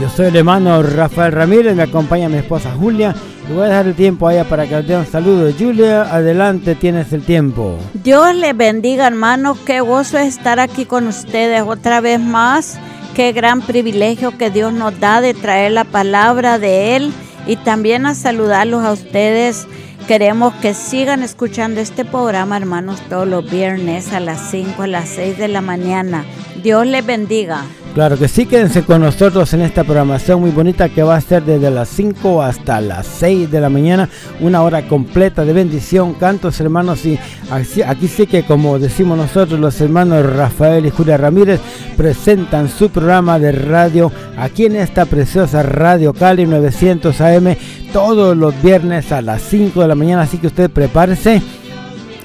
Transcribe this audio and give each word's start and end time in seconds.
Yo 0.00 0.08
soy 0.08 0.28
el 0.28 0.36
hermano 0.36 0.82
Rafael 0.82 1.30
Ramírez, 1.30 1.76
me 1.76 1.82
acompaña 1.82 2.30
mi 2.30 2.38
esposa 2.38 2.72
Julia. 2.72 3.14
Y 3.46 3.52
voy 3.52 3.64
a 3.64 3.66
dejar 3.66 3.86
el 3.86 3.94
tiempo 3.94 4.26
a 4.26 4.32
ella 4.32 4.44
para 4.44 4.66
que 4.66 4.74
le 4.76 4.82
dé 4.82 4.96
un 4.96 5.04
saludo. 5.04 5.52
Julia, 5.58 6.02
adelante, 6.02 6.74
tienes 6.74 7.12
el 7.12 7.22
tiempo. 7.22 7.76
Dios 8.02 8.34
le 8.34 8.54
bendiga, 8.54 9.06
hermano. 9.06 9.58
Qué 9.66 9.82
gozo 9.82 10.16
estar 10.16 10.58
aquí 10.58 10.86
con 10.86 11.06
ustedes 11.06 11.64
otra 11.66 12.00
vez 12.00 12.18
más. 12.18 12.78
Qué 13.14 13.32
gran 13.32 13.60
privilegio 13.60 14.38
que 14.38 14.48
Dios 14.48 14.72
nos 14.72 14.98
da 15.00 15.20
de 15.20 15.34
traer 15.34 15.72
la 15.72 15.84
palabra 15.84 16.58
de 16.58 16.96
Él 16.96 17.12
y 17.46 17.56
también 17.56 18.06
a 18.06 18.14
saludarlos 18.14 18.82
a 18.82 18.92
ustedes. 18.92 19.66
Queremos 20.08 20.54
que 20.54 20.72
sigan 20.72 21.22
escuchando 21.22 21.78
este 21.78 22.06
programa, 22.06 22.56
hermanos, 22.56 23.02
todos 23.10 23.28
los 23.28 23.48
viernes 23.50 24.14
a 24.14 24.20
las 24.20 24.50
5, 24.50 24.82
a 24.82 24.86
las 24.86 25.10
6 25.10 25.36
de 25.36 25.48
la 25.48 25.60
mañana. 25.60 26.24
Dios 26.62 26.86
les 26.86 27.04
bendiga. 27.04 27.64
Claro 27.94 28.16
que 28.16 28.28
sí, 28.28 28.46
quédense 28.46 28.84
con 28.84 29.00
nosotros 29.00 29.52
en 29.52 29.62
esta 29.62 29.82
programación 29.82 30.40
muy 30.40 30.50
bonita 30.50 30.88
que 30.88 31.02
va 31.02 31.16
a 31.16 31.20
ser 31.20 31.42
desde 31.42 31.72
las 31.72 31.88
5 31.88 32.40
hasta 32.40 32.80
las 32.80 33.04
6 33.04 33.50
de 33.50 33.60
la 33.60 33.68
mañana, 33.68 34.08
una 34.38 34.62
hora 34.62 34.86
completa 34.86 35.44
de 35.44 35.52
bendición, 35.52 36.14
cantos 36.14 36.60
hermanos 36.60 37.04
y 37.04 37.18
aquí, 37.50 38.06
sí 38.06 38.28
que 38.28 38.44
como 38.44 38.78
decimos 38.78 39.18
nosotros 39.18 39.58
los 39.58 39.80
hermanos 39.80 40.24
Rafael 40.24 40.86
y 40.86 40.90
Julia 40.90 41.16
Ramírez 41.16 41.60
presentan 41.96 42.68
su 42.68 42.90
programa 42.90 43.40
de 43.40 43.50
radio 43.50 44.12
aquí 44.38 44.66
en 44.66 44.76
esta 44.76 45.04
preciosa 45.04 45.64
Radio 45.64 46.12
Cali 46.12 46.46
900 46.46 47.20
AM 47.20 47.56
todos 47.92 48.36
los 48.36 48.54
viernes 48.62 49.10
a 49.10 49.20
las 49.20 49.42
5 49.42 49.82
de 49.82 49.88
la 49.88 49.96
mañana, 49.96 50.22
así 50.22 50.38
que 50.38 50.46
usted 50.46 50.70
prepárese 50.70 51.42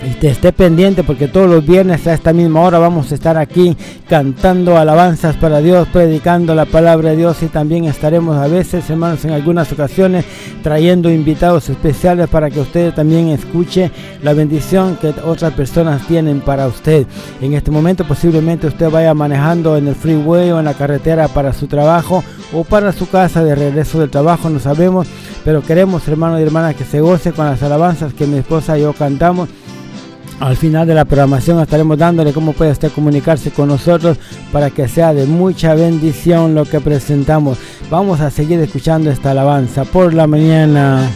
y 0.03 0.27
esté 0.27 0.51
pendiente 0.51 1.03
porque 1.03 1.27
todos 1.27 1.49
los 1.49 1.65
viernes 1.65 2.05
a 2.07 2.13
esta 2.13 2.33
misma 2.33 2.61
hora 2.61 2.79
vamos 2.79 3.11
a 3.11 3.15
estar 3.15 3.37
aquí 3.37 3.75
cantando 4.09 4.77
alabanzas 4.77 5.35
para 5.37 5.59
Dios, 5.59 5.87
predicando 5.91 6.53
la 6.53 6.65
palabra 6.65 7.11
de 7.11 7.17
Dios 7.17 7.41
y 7.43 7.47
también 7.47 7.85
estaremos 7.85 8.35
a 8.37 8.47
veces, 8.47 8.89
hermanos, 8.89 9.23
en 9.25 9.31
algunas 9.31 9.71
ocasiones 9.71 10.25
trayendo 10.61 11.09
invitados 11.09 11.69
especiales 11.69 12.27
para 12.27 12.49
que 12.49 12.59
usted 12.59 12.93
también 12.93 13.29
escuche 13.29 13.91
la 14.21 14.33
bendición 14.33 14.97
que 14.97 15.13
otras 15.23 15.53
personas 15.53 16.05
tienen 16.07 16.41
para 16.41 16.67
usted. 16.67 17.07
En 17.41 17.53
este 17.53 17.71
momento 17.71 18.05
posiblemente 18.05 18.67
usted 18.67 18.89
vaya 18.89 19.13
manejando 19.13 19.77
en 19.77 19.87
el 19.87 19.95
freeway 19.95 20.51
o 20.51 20.59
en 20.59 20.65
la 20.65 20.73
carretera 20.73 21.27
para 21.29 21.53
su 21.53 21.67
trabajo 21.67 22.23
o 22.53 22.63
para 22.63 22.91
su 22.91 23.09
casa 23.09 23.43
de 23.43 23.55
regreso 23.55 23.99
del 23.99 24.09
trabajo, 24.09 24.49
no 24.49 24.59
sabemos, 24.59 25.07
pero 25.43 25.61
queremos, 25.61 26.07
hermanos 26.07 26.39
y 26.39 26.43
hermanas, 26.43 26.75
que 26.75 26.83
se 26.83 27.01
goce 27.01 27.31
con 27.31 27.45
las 27.45 27.63
alabanzas 27.63 28.13
que 28.13 28.27
mi 28.27 28.37
esposa 28.37 28.77
y 28.77 28.81
yo 28.81 28.93
cantamos 28.93 29.49
al 30.39 30.57
final 30.57 30.87
de 30.87 30.93
la 30.93 31.05
programación 31.05 31.59
estaremos 31.59 31.97
dándole 31.97 32.33
cómo 32.33 32.53
puede 32.53 32.71
usted 32.71 32.91
comunicarse 32.91 33.51
con 33.51 33.69
nosotros 33.69 34.17
para 34.51 34.69
que 34.69 34.87
sea 34.87 35.13
de 35.13 35.25
mucha 35.25 35.75
bendición 35.75 36.55
lo 36.55 36.65
que 36.65 36.79
presentamos. 36.79 37.57
Vamos 37.89 38.19
a 38.19 38.31
seguir 38.31 38.59
escuchando 38.59 39.11
esta 39.11 39.31
alabanza 39.31 39.85
por 39.85 40.13
la 40.13 40.27
mañana. 40.27 41.09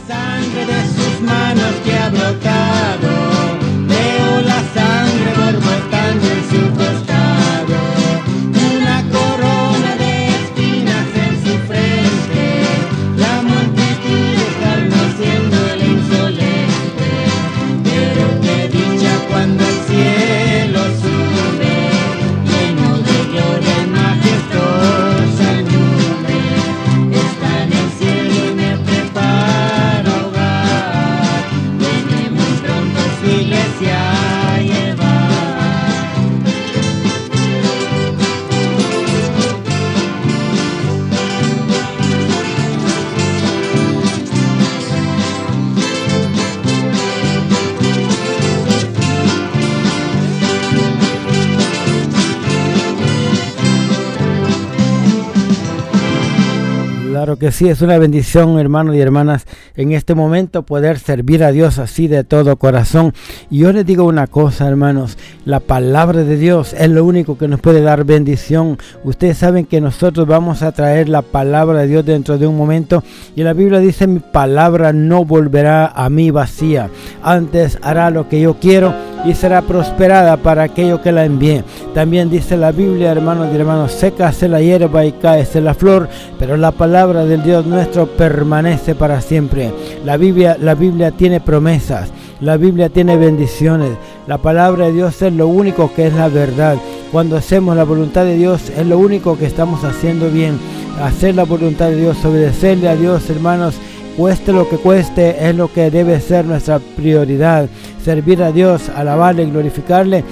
Que 57.19 57.51
sí, 57.51 57.67
es 57.67 57.81
una 57.81 57.97
bendición, 57.97 58.57
hermanos 58.59 58.95
y 58.95 59.01
hermanas, 59.01 59.45
en 59.75 59.91
este 59.91 60.15
momento 60.15 60.63
poder 60.63 60.99
servir 60.99 61.43
a 61.43 61.51
Dios 61.51 61.77
así 61.77 62.07
de 62.07 62.23
todo 62.23 62.55
corazón. 62.55 63.13
Y 63.49 63.59
yo 63.59 63.73
les 63.73 63.85
digo 63.85 64.05
una 64.05 64.27
cosa, 64.27 64.69
hermanos, 64.69 65.17
la 65.43 65.59
palabra 65.59 66.23
de 66.23 66.37
Dios 66.37 66.73
es 66.73 66.89
lo 66.89 67.03
único 67.03 67.37
que 67.37 67.49
nos 67.49 67.59
puede 67.59 67.81
dar 67.81 68.05
bendición. 68.05 68.77
Ustedes 69.03 69.37
saben 69.37 69.65
que 69.65 69.81
nosotros 69.81 70.27
vamos 70.27 70.61
a 70.61 70.71
traer 70.71 71.09
la 71.09 71.21
palabra 71.21 71.81
de 71.81 71.87
Dios 71.87 72.05
dentro 72.05 72.37
de 72.37 72.47
un 72.47 72.55
momento 72.55 73.03
y 73.35 73.43
la 73.43 73.51
Biblia 73.51 73.79
dice, 73.79 74.07
mi 74.07 74.19
palabra 74.19 74.93
no 74.93 75.25
volverá 75.25 75.87
a 75.87 76.09
mí 76.09 76.31
vacía, 76.31 76.89
antes 77.21 77.79
hará 77.81 78.11
lo 78.11 78.29
que 78.29 78.39
yo 78.39 78.55
quiero 78.61 79.08
y 79.25 79.33
será 79.33 79.61
prosperada 79.61 80.37
para 80.37 80.63
aquello 80.63 81.01
que 81.01 81.11
la 81.11 81.25
envíe. 81.25 81.63
También 81.93 82.29
dice 82.29 82.57
la 82.57 82.71
Biblia, 82.71 83.11
hermanos 83.11 83.49
y 83.51 83.55
hermanos, 83.55 83.91
secase 83.91 84.47
la 84.47 84.61
hierba 84.61 85.05
y 85.05 85.11
caese 85.13 85.61
la 85.61 85.73
flor, 85.73 86.09
pero 86.37 86.57
la 86.57 86.71
palabra 86.71 87.25
del 87.25 87.43
Dios 87.43 87.65
nuestro 87.65 88.07
permanece 88.07 88.95
para 88.95 89.21
siempre. 89.21 89.71
La 90.05 90.17
Biblia, 90.17 90.57
la 90.59 90.75
Biblia 90.75 91.11
tiene 91.11 91.39
promesas, 91.39 92.09
la 92.41 92.57
Biblia 92.57 92.89
tiene 92.89 93.17
bendiciones. 93.17 93.91
La 94.27 94.37
palabra 94.37 94.85
de 94.85 94.93
Dios 94.93 95.21
es 95.21 95.33
lo 95.33 95.47
único 95.47 95.93
que 95.93 96.07
es 96.07 96.13
la 96.13 96.29
verdad. 96.29 96.77
Cuando 97.11 97.35
hacemos 97.35 97.75
la 97.75 97.83
voluntad 97.83 98.23
de 98.23 98.37
Dios 98.37 98.69
es 98.69 98.85
lo 98.85 98.99
único 98.99 99.37
que 99.37 99.45
estamos 99.45 99.83
haciendo 99.83 100.29
bien. 100.29 100.57
Hacer 101.01 101.35
la 101.35 101.45
voluntad 101.45 101.89
de 101.89 101.95
Dios, 101.95 102.23
obedecerle 102.23 102.89
a 102.89 102.95
Dios, 102.95 103.29
hermanos, 103.29 103.75
cueste 104.19 104.51
lo 104.51 104.67
que 104.67 104.75
cueste, 104.75 105.47
es 105.47 105.55
lo 105.55 105.71
que 105.71 105.89
debe 105.89 106.19
ser 106.19 106.43
nuestra 106.43 106.79
prioridad. 106.79 107.69
Servir 108.03 108.43
a 108.43 108.51
Dios, 108.51 108.89
alabarle, 108.89 109.45
glorificarle. 109.45 110.25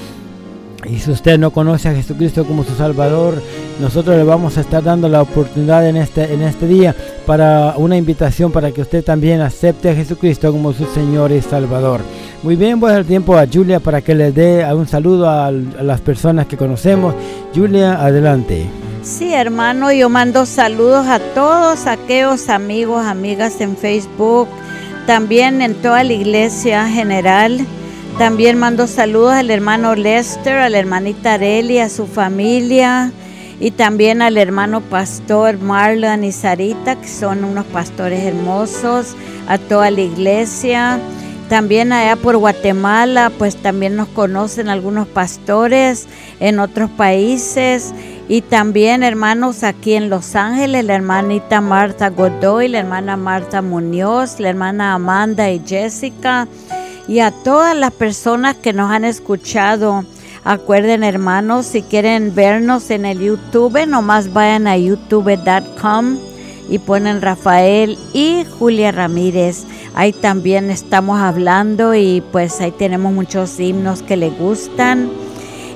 Y 0.89 0.99
si 0.99 1.09
usted 1.09 1.39
no 1.39 1.51
conoce 1.51 1.87
a 1.87 1.95
Jesucristo 1.95 2.43
como 2.43 2.65
su 2.65 2.75
Salvador, 2.75 3.41
nosotros 3.79 4.17
le 4.17 4.25
vamos 4.25 4.57
a 4.57 4.61
estar 4.61 4.83
dando 4.83 5.07
la 5.07 5.21
oportunidad 5.21 5.87
en 5.87 5.95
este, 5.95 6.33
en 6.33 6.41
este 6.41 6.67
día 6.67 6.93
para 7.25 7.75
una 7.77 7.95
invitación 7.95 8.51
para 8.51 8.71
que 8.71 8.81
usted 8.81 9.05
también 9.05 9.39
acepte 9.39 9.89
a 9.89 9.95
Jesucristo 9.95 10.51
como 10.51 10.73
su 10.73 10.85
Señor 10.87 11.31
y 11.31 11.41
Salvador. 11.41 12.01
Muy 12.43 12.57
bien, 12.57 12.81
voy 12.81 12.91
a 12.91 12.95
dar 12.95 13.05
tiempo 13.05 13.37
a 13.37 13.47
Julia 13.47 13.79
para 13.79 14.01
que 14.01 14.15
le 14.15 14.33
dé 14.33 14.65
un 14.73 14.87
saludo 14.87 15.29
a 15.29 15.49
las 15.49 16.01
personas 16.01 16.45
que 16.47 16.57
conocemos. 16.57 17.15
Julia, 17.55 18.03
adelante. 18.03 18.86
Sí, 19.03 19.33
hermano, 19.33 19.91
yo 19.91 20.09
mando 20.09 20.45
saludos 20.45 21.07
a 21.07 21.19
todos 21.19 21.87
aquellos 21.87 22.49
amigos, 22.49 23.05
amigas 23.05 23.61
en 23.61 23.77
Facebook, 23.77 24.47
también 25.05 25.61
en 25.61 25.75
toda 25.75 26.03
la 26.03 26.13
iglesia 26.13 26.87
general. 26.87 27.65
También 28.17 28.57
mando 28.57 28.87
saludos 28.87 29.33
al 29.33 29.51
hermano 29.51 29.95
Lester, 29.95 30.57
a 30.57 30.69
la 30.69 30.79
hermanita 30.79 31.35
Areli, 31.35 31.79
a 31.79 31.89
su 31.89 32.07
familia 32.07 33.11
y 33.59 33.71
también 33.71 34.21
al 34.21 34.37
hermano 34.37 34.81
pastor 34.81 35.57
Marlon 35.59 36.23
y 36.23 36.31
Sarita, 36.31 36.95
que 36.95 37.07
son 37.07 37.43
unos 37.43 37.65
pastores 37.65 38.23
hermosos, 38.23 39.15
a 39.47 39.57
toda 39.57 39.89
la 39.91 40.01
iglesia. 40.01 40.99
También 41.49 41.93
allá 41.93 42.17
por 42.17 42.35
Guatemala, 42.35 43.31
pues 43.37 43.55
también 43.55 43.95
nos 43.95 44.09
conocen 44.09 44.67
algunos 44.67 45.07
pastores 45.07 46.05
en 46.41 46.59
otros 46.59 46.89
países 46.89 47.93
y 48.27 48.41
también 48.41 49.01
hermanos 49.01 49.63
aquí 49.63 49.93
en 49.93 50.09
Los 50.09 50.35
Ángeles, 50.35 50.83
la 50.83 50.95
hermanita 50.95 51.61
Marta 51.61 52.09
Godoy, 52.09 52.67
la 52.67 52.79
hermana 52.79 53.15
Marta 53.15 53.61
Muñoz, 53.61 54.41
la 54.41 54.49
hermana 54.49 54.93
Amanda 54.93 55.49
y 55.49 55.61
Jessica 55.65 56.49
y 57.07 57.19
a 57.19 57.31
todas 57.31 57.77
las 57.77 57.93
personas 57.93 58.57
que 58.57 58.73
nos 58.73 58.91
han 58.91 59.05
escuchado. 59.05 60.03
Acuerden 60.43 61.03
hermanos, 61.03 61.65
si 61.65 61.81
quieren 61.81 62.35
vernos 62.35 62.89
en 62.89 63.05
el 63.05 63.19
YouTube, 63.19 63.87
nomás 63.87 64.33
vayan 64.33 64.67
a 64.67 64.77
youtube.com 64.77 66.17
y 66.69 66.79
ponen 66.79 67.21
Rafael 67.21 67.97
y 68.13 68.45
Julia 68.57 68.91
Ramírez. 68.91 69.65
Ahí 69.95 70.13
también 70.13 70.69
estamos 70.69 71.19
hablando 71.19 71.95
y 71.95 72.21
pues 72.31 72.59
ahí 72.61 72.71
tenemos 72.71 73.13
muchos 73.13 73.59
himnos 73.59 74.01
que 74.01 74.17
le 74.17 74.29
gustan. 74.29 75.09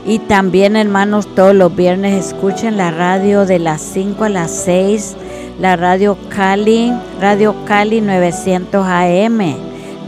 Y 0.06 0.20
también 0.20 0.76
hermanos, 0.76 1.28
todos 1.36 1.54
los 1.54 1.76
viernes 1.76 2.26
escuchen 2.28 2.78
la 2.78 2.92
radio 2.92 3.46
de 3.46 3.60
las 3.60 3.82
5 3.82 4.24
a 4.24 4.30
las 4.30 4.52
6, 4.52 5.16
la 5.60 5.76
radio 5.76 6.18
Cali, 6.30 6.92
Radio 7.20 7.56
Cali 7.66 8.02
900 8.02 8.86
AM. 8.86 9.56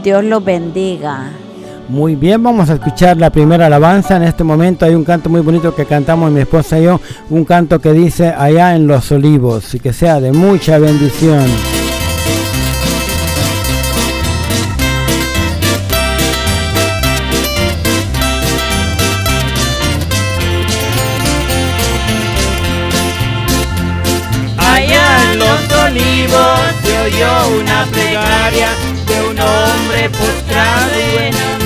Dios 0.02 0.24
los 0.24 0.44
bendiga. 0.44 1.43
Muy 1.88 2.16
bien, 2.16 2.42
vamos 2.42 2.70
a 2.70 2.74
escuchar 2.74 3.18
la 3.18 3.30
primera 3.30 3.66
alabanza. 3.66 4.16
En 4.16 4.22
este 4.22 4.42
momento 4.42 4.86
hay 4.86 4.94
un 4.94 5.04
canto 5.04 5.28
muy 5.28 5.42
bonito 5.42 5.74
que 5.74 5.84
cantamos 5.84 6.30
mi 6.30 6.40
esposa 6.40 6.80
y 6.80 6.84
yo, 6.84 7.00
un 7.28 7.44
canto 7.44 7.78
que 7.78 7.92
dice 7.92 8.28
allá 8.28 8.74
en 8.74 8.86
los 8.86 9.12
olivos 9.12 9.74
y 9.74 9.80
que 9.80 9.92
sea 9.92 10.18
de 10.18 10.32
mucha 10.32 10.78
bendición. 10.78 11.44
Allá 24.56 25.32
en 25.32 25.38
los 25.38 25.72
olivos 25.84 26.58
se 26.82 26.98
oyó 26.98 27.60
una 27.60 27.84
plegaria 27.92 28.68
de 29.06 29.28
un 29.28 29.38
hombre 29.38 30.08
postrado 30.08 31.63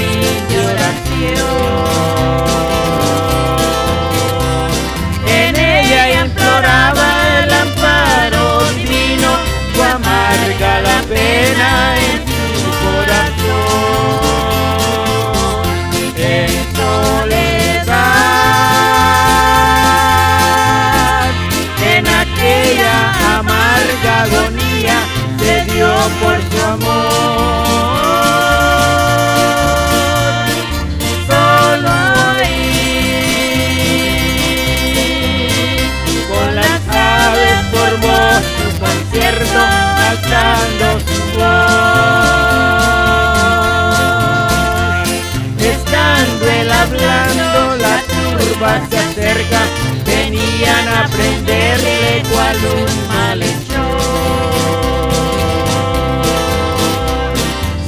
se 48.59 48.99
acerca, 48.99 49.61
venían 50.05 50.89
a 50.89 51.07
prenderle 51.09 52.23
cual 52.29 52.57
un 52.57 53.09
malhechor. 53.09 54.01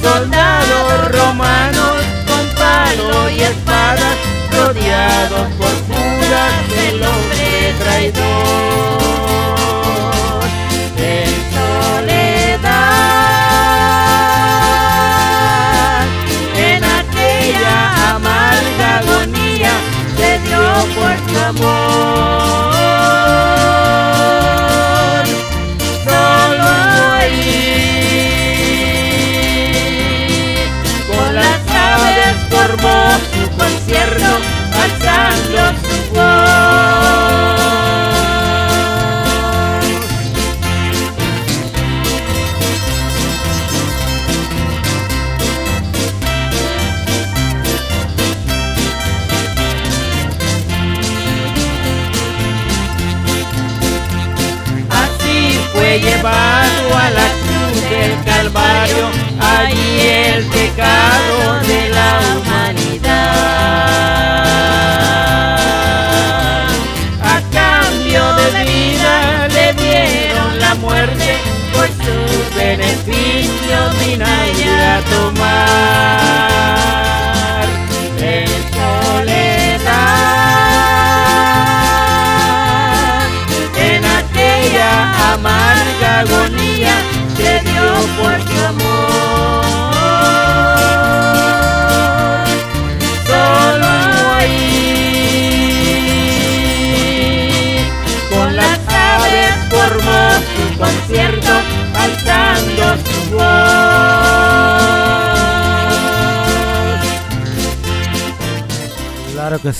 Soldados 0.01 1.11
romanos 1.11 1.97
con 2.25 2.47
palo 2.55 3.29
y 3.29 3.41
espada, 3.41 4.15
rodeados 4.51 5.47
por 5.55 5.73
Judas, 5.87 6.53
el 6.87 7.03
hombre 7.03 7.73
traidor. 7.79 9.00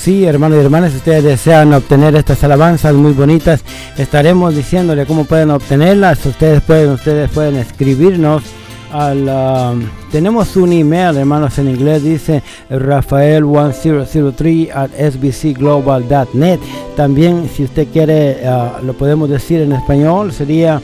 Sí, 0.02 0.24
hermanos 0.24 0.58
y 0.58 0.62
hermanas, 0.64 0.90
si 0.90 0.96
ustedes 0.96 1.22
desean 1.22 1.72
obtener 1.72 2.16
estas 2.16 2.42
alabanzas 2.42 2.92
muy 2.94 3.12
bonitas, 3.12 3.62
estaremos 3.96 4.56
diciéndole 4.56 5.06
cómo 5.06 5.24
pueden 5.24 5.52
obtenerlas. 5.52 6.26
Ustedes 6.26 6.60
pueden, 6.60 6.90
ustedes 6.90 7.30
pueden 7.30 7.54
escribirnos 7.56 8.42
al 8.90 9.28
um, 9.28 9.84
tenemos 10.10 10.56
un 10.56 10.72
email, 10.72 11.16
hermanos, 11.16 11.56
en 11.58 11.68
inglés 11.68 12.02
dice 12.02 12.42
rafael1003 12.68 14.70
at 14.74 14.90
sbcglobal.net. 14.90 16.58
También, 16.96 17.48
si 17.48 17.62
usted 17.64 17.86
quiere, 17.92 18.40
uh, 18.44 18.84
lo 18.84 18.94
podemos 18.94 19.30
decir 19.30 19.60
en 19.60 19.70
español, 19.72 20.32
sería 20.32 20.82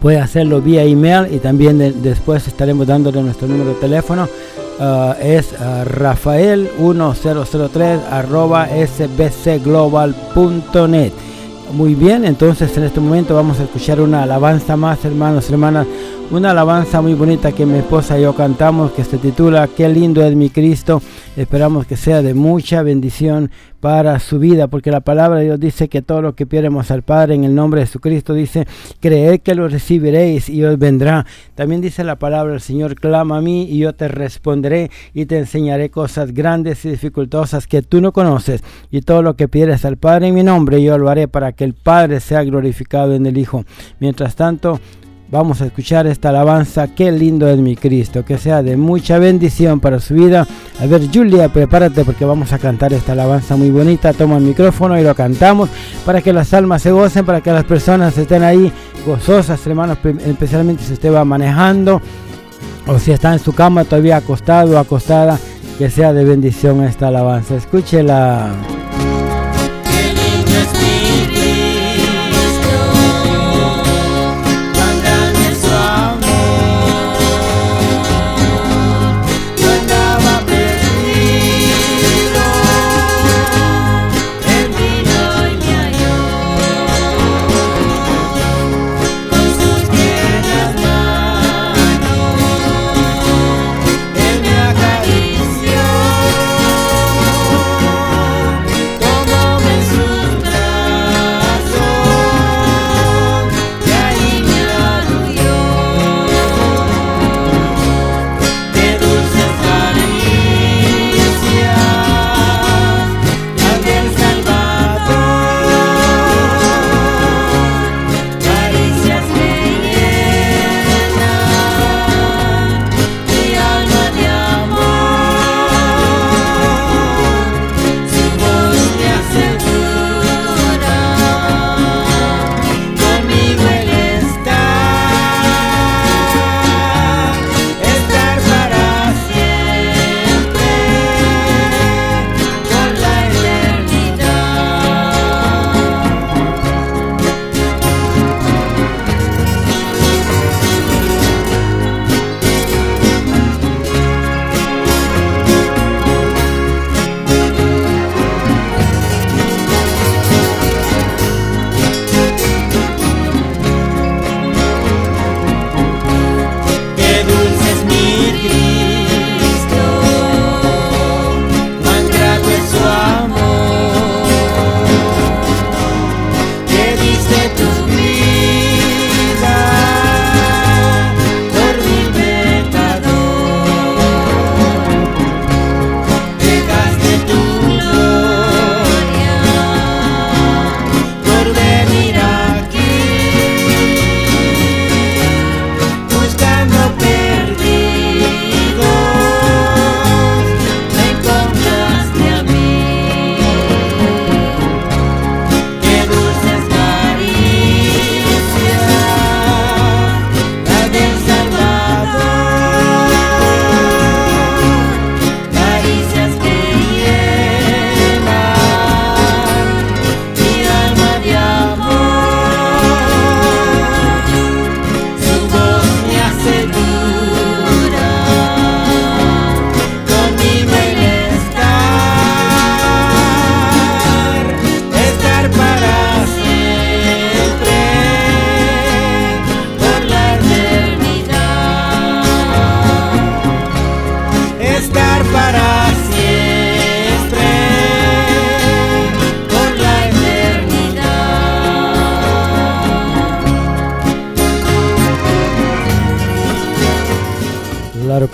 puede 0.00 0.18
hacerlo 0.18 0.60
vía 0.60 0.84
email 0.84 1.34
y 1.34 1.38
también 1.38 1.78
de, 1.78 1.92
después 1.92 2.46
estaremos 2.46 2.86
dándole 2.86 3.22
nuestro 3.22 3.48
número 3.48 3.70
de 3.70 3.76
teléfono. 3.76 4.28
Uh, 4.78 5.14
es 5.20 5.52
uh, 5.52 5.84
rafael1003 5.84 8.00
arroba 8.10 8.68
sbcglobal.net. 8.68 11.12
Muy 11.74 11.94
bien, 11.94 12.24
entonces 12.24 12.74
en 12.76 12.82
este 12.84 13.00
momento 13.00 13.34
vamos 13.34 13.58
a 13.60 13.64
escuchar 13.64 14.00
una 14.00 14.22
alabanza 14.24 14.76
más, 14.76 15.04
hermanos 15.04 15.50
hermanas. 15.50 15.86
Una 16.30 16.52
alabanza 16.52 17.02
muy 17.02 17.14
bonita 17.14 17.50
que 17.50 17.66
mi 17.66 17.78
esposa 17.78 18.16
y 18.16 18.22
yo 18.22 18.36
cantamos 18.36 18.92
que 18.92 19.02
se 19.02 19.18
titula 19.18 19.68
Qué 19.76 19.88
lindo 19.88 20.24
es 20.24 20.36
mi 20.36 20.48
Cristo. 20.48 21.02
Esperamos 21.36 21.86
que 21.86 21.96
sea 21.96 22.22
de 22.22 22.34
mucha 22.34 22.84
bendición 22.84 23.50
para 23.80 24.20
su 24.20 24.38
vida, 24.38 24.68
porque 24.68 24.92
la 24.92 25.00
palabra 25.00 25.40
de 25.40 25.46
Dios 25.46 25.58
dice 25.58 25.88
que 25.88 26.02
todo 26.02 26.22
lo 26.22 26.34
que 26.36 26.46
piéramos 26.46 26.90
al 26.92 27.02
Padre 27.02 27.34
en 27.34 27.44
el 27.44 27.54
nombre 27.54 27.80
de 27.80 27.86
Jesucristo 27.86 28.34
dice, 28.34 28.68
creed 29.00 29.40
que 29.40 29.54
lo 29.54 29.66
recibiréis 29.68 30.48
y 30.48 30.62
os 30.62 30.78
vendrá. 30.78 31.26
También 31.56 31.80
dice 31.80 32.04
la 32.04 32.16
palabra 32.16 32.52
del 32.52 32.60
Señor, 32.60 32.94
clama 32.94 33.38
a 33.38 33.40
mí 33.40 33.64
y 33.68 33.78
yo 33.78 33.94
te 33.94 34.06
responderé 34.06 34.90
y 35.14 35.26
te 35.26 35.38
enseñaré 35.38 35.90
cosas 35.90 36.32
grandes 36.32 36.84
y 36.84 36.90
dificultosas 36.90 37.66
que 37.66 37.82
tú 37.82 38.00
no 38.00 38.12
conoces. 38.12 38.62
Y 38.90 39.00
todo 39.00 39.22
lo 39.22 39.34
que 39.34 39.48
pides 39.48 39.84
al 39.84 39.96
Padre 39.96 40.28
en 40.28 40.34
mi 40.34 40.44
nombre, 40.44 40.80
yo 40.82 40.96
lo 40.96 41.08
haré 41.08 41.26
para 41.26 41.52
que 41.52 41.64
el 41.64 41.74
Padre 41.74 42.20
sea 42.20 42.44
glorificado 42.44 43.14
en 43.14 43.26
el 43.26 43.38
Hijo. 43.38 43.64
Mientras 43.98 44.36
tanto, 44.36 44.78
Vamos 45.30 45.62
a 45.62 45.66
escuchar 45.66 46.08
esta 46.08 46.30
alabanza, 46.30 46.88
qué 46.88 47.12
lindo 47.12 47.48
es 47.48 47.56
mi 47.56 47.76
Cristo, 47.76 48.24
que 48.24 48.36
sea 48.36 48.64
de 48.64 48.76
mucha 48.76 49.20
bendición 49.20 49.78
para 49.78 50.00
su 50.00 50.14
vida. 50.14 50.44
A 50.80 50.86
ver, 50.86 51.02
Julia, 51.14 51.48
prepárate 51.48 52.04
porque 52.04 52.24
vamos 52.24 52.52
a 52.52 52.58
cantar 52.58 52.92
esta 52.92 53.12
alabanza 53.12 53.54
muy 53.54 53.70
bonita. 53.70 54.12
Toma 54.12 54.38
el 54.38 54.42
micrófono 54.42 54.98
y 54.98 55.04
lo 55.04 55.14
cantamos 55.14 55.68
para 56.04 56.20
que 56.20 56.32
las 56.32 56.52
almas 56.52 56.82
se 56.82 56.90
gocen, 56.90 57.24
para 57.24 57.40
que 57.40 57.52
las 57.52 57.62
personas 57.62 58.18
estén 58.18 58.42
ahí 58.42 58.72
gozosas, 59.06 59.64
hermanos, 59.68 59.98
especialmente 60.26 60.82
si 60.82 60.94
usted 60.94 61.14
va 61.14 61.24
manejando 61.24 62.02
o 62.88 62.98
si 62.98 63.12
está 63.12 63.32
en 63.32 63.38
su 63.38 63.52
cama 63.52 63.84
todavía 63.84 64.16
acostado 64.16 64.74
o 64.74 64.78
acostada, 64.78 65.38
que 65.78 65.90
sea 65.90 66.12
de 66.12 66.24
bendición 66.24 66.82
esta 66.82 67.06
alabanza. 67.06 67.54
Escúchela. 67.54 68.50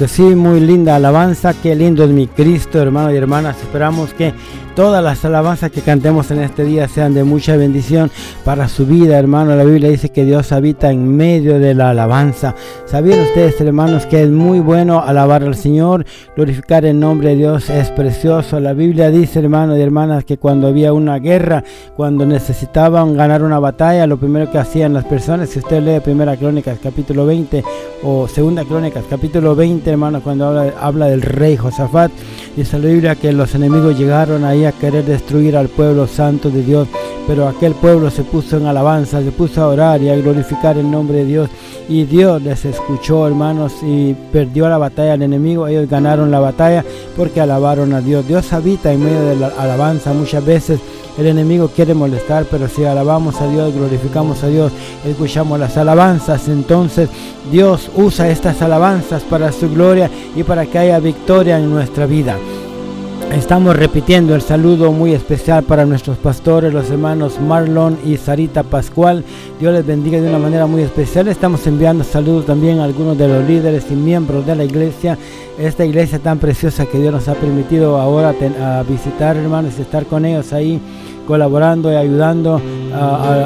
Sí, 0.08 0.22
muy 0.22 0.60
linda 0.60 0.96
alabanza, 0.96 1.54
qué 1.54 1.74
lindo 1.74 2.04
es 2.04 2.10
mi 2.10 2.26
Cristo, 2.26 2.80
hermanos 2.80 3.12
y 3.12 3.16
hermanas. 3.16 3.56
Esperamos 3.60 4.12
que 4.12 4.32
todas 4.74 5.02
las 5.02 5.24
alabanzas 5.24 5.70
que 5.70 5.80
cantemos 5.80 6.30
en 6.30 6.42
este 6.42 6.64
día 6.64 6.86
sean 6.86 7.14
de 7.14 7.24
mucha 7.24 7.56
bendición 7.56 8.10
para 8.44 8.68
su 8.68 8.86
vida, 8.86 9.18
hermano. 9.18 9.56
La 9.56 9.64
Biblia 9.64 9.88
dice 9.88 10.10
que 10.10 10.24
Dios 10.24 10.52
habita 10.52 10.90
en 10.90 11.16
medio 11.16 11.58
de 11.58 11.74
la 11.74 11.90
alabanza. 11.90 12.54
¿Sabían 12.86 13.18
ustedes, 13.18 13.60
hermanos, 13.60 14.06
que 14.06 14.22
es 14.22 14.30
muy 14.30 14.60
bueno 14.60 15.02
alabar 15.02 15.42
al 15.42 15.56
Señor? 15.56 16.06
Glorificar 16.36 16.84
el 16.84 17.00
nombre 17.00 17.30
de 17.30 17.36
Dios 17.36 17.68
es 17.68 17.90
precioso. 17.90 18.60
La 18.60 18.74
Biblia 18.74 19.10
dice, 19.10 19.40
hermanos 19.40 19.76
y 19.76 19.80
hermanas, 19.80 20.24
que 20.24 20.38
cuando 20.38 20.68
había 20.68 20.92
una 20.92 21.18
guerra, 21.18 21.64
cuando 21.96 22.24
necesitaban 22.24 23.16
ganar 23.16 23.42
una 23.42 23.58
batalla, 23.58 24.06
lo 24.06 24.18
primero 24.18 24.48
que 24.52 24.58
hacían 24.58 24.94
las 24.94 25.04
personas, 25.04 25.48
si 25.48 25.58
usted 25.58 25.82
lee 25.82 25.98
Primera 25.98 26.36
Crónicas 26.36 26.78
capítulo 26.80 27.26
20 27.26 27.64
o 28.04 28.28
Segunda 28.28 28.64
Crónicas 28.64 29.04
capítulo 29.10 29.56
20, 29.56 29.90
hermanos, 29.90 30.22
cuando 30.22 30.46
habla, 30.46 30.72
habla 30.80 31.06
del 31.06 31.22
rey 31.22 31.56
Josafat, 31.56 32.12
dice 32.56 32.78
la 32.78 32.86
Biblia 32.86 33.16
que 33.16 33.32
los 33.32 33.52
enemigos 33.56 33.98
llegaron 33.98 34.44
ahí 34.44 34.64
a 34.64 34.70
querer 34.70 35.04
destruir 35.04 35.56
al 35.56 35.66
pueblo 35.68 36.06
santo 36.06 36.50
de 36.50 36.62
Dios, 36.62 36.86
pero 37.26 37.48
aquel 37.48 37.74
pueblo 37.74 38.10
se 38.10 38.22
puso 38.22 38.56
en 38.56 38.66
alabanza, 38.66 39.22
se 39.22 39.32
puso 39.32 39.62
a 39.62 39.68
orar 39.68 40.02
y 40.02 40.08
a 40.08 40.16
glorificar 40.16 40.78
el 40.78 40.90
nombre 40.90 41.18
de 41.18 41.24
Dios 41.24 41.50
y 41.88 42.04
Dios 42.04 42.42
les 42.42 42.64
escuchó, 42.64 43.26
hermanos, 43.26 43.74
y 43.82 44.14
perdió 44.32 44.68
la 44.68 44.78
batalla 44.78 45.12
al 45.12 45.22
enemigo, 45.22 45.68
ellos 45.68 45.88
ganaron 45.88 46.30
la 46.30 46.40
batalla 46.40 46.84
porque 47.16 47.40
alabaron 47.40 47.92
a 47.92 48.00
Dios. 48.00 48.26
Dios 48.26 48.52
habita 48.52 48.92
en 48.92 49.04
medio 49.04 49.22
de 49.22 49.36
la 49.36 49.48
alabanza 49.48 50.12
muchas 50.12 50.44
veces. 50.44 50.80
El 51.16 51.26
enemigo 51.26 51.68
quiere 51.68 51.94
molestar, 51.94 52.44
pero 52.50 52.68
si 52.68 52.84
alabamos 52.84 53.40
a 53.40 53.48
Dios, 53.48 53.72
glorificamos 53.72 54.42
a 54.42 54.48
Dios, 54.48 54.72
escuchamos 55.04 55.58
las 55.58 55.76
alabanzas, 55.78 56.46
entonces 56.48 57.08
Dios 57.50 57.90
usa 57.96 58.28
estas 58.28 58.60
alabanzas 58.60 59.22
para 59.22 59.50
su 59.52 59.70
gloria 59.70 60.10
y 60.34 60.42
para 60.42 60.66
que 60.66 60.78
haya 60.78 60.98
victoria 60.98 61.58
en 61.58 61.70
nuestra 61.70 62.04
vida. 62.04 62.36
Estamos 63.36 63.76
repitiendo 63.76 64.34
el 64.34 64.40
saludo 64.40 64.92
muy 64.92 65.12
especial 65.12 65.62
para 65.62 65.84
nuestros 65.84 66.16
pastores, 66.16 66.72
los 66.72 66.88
hermanos 66.88 67.38
Marlon 67.38 67.98
y 68.02 68.16
Sarita 68.16 68.62
Pascual. 68.62 69.24
Dios 69.60 69.74
les 69.74 69.86
bendiga 69.86 70.18
de 70.18 70.26
una 70.26 70.38
manera 70.38 70.66
muy 70.66 70.80
especial. 70.80 71.28
Estamos 71.28 71.66
enviando 71.66 72.02
saludos 72.02 72.46
también 72.46 72.80
a 72.80 72.84
algunos 72.84 73.18
de 73.18 73.28
los 73.28 73.46
líderes 73.46 73.84
y 73.90 73.94
miembros 73.94 74.46
de 74.46 74.56
la 74.56 74.64
iglesia. 74.64 75.18
Esta 75.58 75.84
iglesia 75.84 76.18
tan 76.18 76.38
preciosa 76.38 76.86
que 76.86 76.98
Dios 76.98 77.12
nos 77.12 77.28
ha 77.28 77.34
permitido 77.34 77.98
ahora 78.00 78.34
a 78.58 78.82
visitar, 78.84 79.36
hermanos, 79.36 79.74
y 79.78 79.82
estar 79.82 80.06
con 80.06 80.24
ellos 80.24 80.54
ahí 80.54 80.80
colaborando 81.26 81.92
y 81.92 81.96
ayudando 81.96 82.58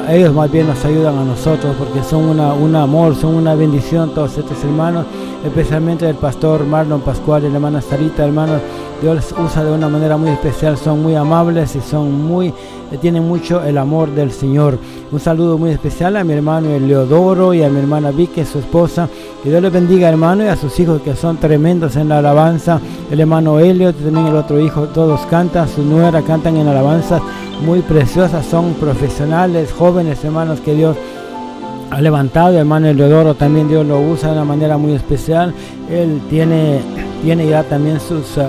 ellos 0.08 0.34
más 0.34 0.50
bien 0.50 0.66
nos 0.66 0.84
ayudan 0.84 1.16
a 1.18 1.24
nosotros 1.24 1.74
porque 1.78 2.02
son 2.02 2.24
una, 2.24 2.52
un 2.52 2.74
amor, 2.74 3.14
son 3.14 3.34
una 3.34 3.54
bendición 3.54 4.10
todos 4.14 4.36
estos 4.36 4.62
hermanos, 4.64 5.06
especialmente 5.44 6.08
el 6.08 6.16
pastor 6.16 6.64
Marlon 6.64 7.00
Pascual 7.00 7.44
y 7.44 7.48
la 7.48 7.54
hermana 7.54 7.80
Sarita, 7.80 8.24
hermanos. 8.24 8.60
Dios 9.00 9.14
les 9.14 9.32
usa 9.32 9.64
de 9.64 9.72
una 9.72 9.88
manera 9.88 10.18
muy 10.18 10.28
especial, 10.30 10.76
son 10.76 11.02
muy 11.02 11.14
amables 11.14 11.74
y 11.74 11.80
son 11.80 12.22
muy, 12.22 12.48
eh, 12.48 12.98
tienen 13.00 13.26
mucho 13.26 13.64
el 13.64 13.78
amor 13.78 14.10
del 14.10 14.30
Señor. 14.30 14.78
Un 15.10 15.18
saludo 15.18 15.56
muy 15.56 15.70
especial 15.70 16.18
a 16.18 16.24
mi 16.24 16.34
hermano 16.34 16.78
Leodoro 16.78 17.54
y 17.54 17.62
a 17.62 17.70
mi 17.70 17.78
hermana 17.78 18.10
Vicky, 18.10 18.44
su 18.44 18.58
esposa. 18.58 19.08
Que 19.42 19.48
Dios 19.48 19.62
les 19.62 19.72
bendiga, 19.72 20.06
hermano, 20.06 20.44
y 20.44 20.48
a 20.48 20.56
sus 20.56 20.78
hijos 20.80 21.00
que 21.00 21.16
son 21.16 21.38
tremendos 21.38 21.96
en 21.96 22.10
la 22.10 22.18
alabanza. 22.18 22.78
El 23.10 23.20
hermano 23.20 23.58
Elliot, 23.58 23.96
también 23.96 24.26
el 24.26 24.36
otro 24.36 24.60
hijo, 24.60 24.82
todos 24.88 25.20
cantan, 25.30 25.66
su 25.66 25.82
nuera 25.82 26.20
cantan 26.20 26.58
en 26.58 26.68
alabanza 26.68 27.22
muy 27.62 27.80
preciosas, 27.80 28.46
son 28.46 28.74
profesionales, 28.74 29.72
jóvenes 29.72 30.24
hermanos 30.24 30.60
que 30.60 30.74
Dios 30.74 30.96
ha 31.90 32.00
levantado. 32.00 32.58
Hermano 32.58 32.88
Eleodoro 32.88 33.34
también 33.34 33.68
Dios 33.68 33.86
lo 33.86 34.00
usa 34.00 34.28
de 34.28 34.34
una 34.34 34.44
manera 34.44 34.76
muy 34.76 34.92
especial. 34.92 35.52
Él 35.90 36.20
tiene, 36.30 36.80
tiene 37.22 37.46
ya 37.46 37.62
también 37.62 38.00
sus... 38.00 38.36
Uh, 38.36 38.48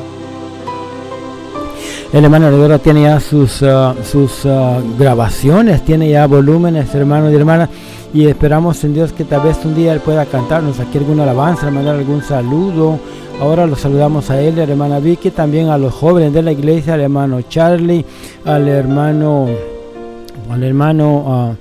el 2.13 2.25
hermano 2.25 2.50
Eleodoro 2.50 2.80
tiene 2.80 3.03
ya 3.03 3.20
sus, 3.20 3.62
uh, 3.62 3.94
sus 4.03 4.44
uh, 4.46 4.82
grabaciones, 5.00 5.84
tiene 5.86 6.10
ya 6.10 6.27
volúmenes, 6.27 6.94
hermanos 6.94 7.32
y 7.32 7.36
hermanas. 7.36 7.70
Y 8.13 8.25
esperamos 8.25 8.84
en 8.84 8.94
Dios 8.94 9.13
que 9.13 9.24
tal 9.24 9.41
vez 9.41 9.58
un 9.63 9.74
día 9.74 9.94
Él 9.94 10.01
pueda 10.01 10.25
cantarnos 10.25 10.80
aquí 10.82 10.98
alguna 10.98 11.24
alabanza, 11.24 11.72
mandar 11.72 11.96
algún 11.96 12.22
saludo 12.22 13.00
Ahora 13.42 13.66
los 13.66 13.82
saludamos 13.82 14.30
a 14.30 14.40
él, 14.40 14.54
a 14.60 14.68
la 14.68 14.72
hermana 14.74 15.00
Vicky, 15.00 15.32
también 15.32 15.70
a 15.70 15.78
los 15.80 15.96
jóvenes 15.96 16.32
de 16.32 16.44
la 16.44 16.52
iglesia, 16.52 16.94
al 16.94 17.02
hermano 17.02 17.42
Charlie, 17.42 18.06
al 18.46 18.68
hermano, 18.68 19.48
al 20.48 20.64
hermano, 20.64 21.24
ah, 21.28 21.54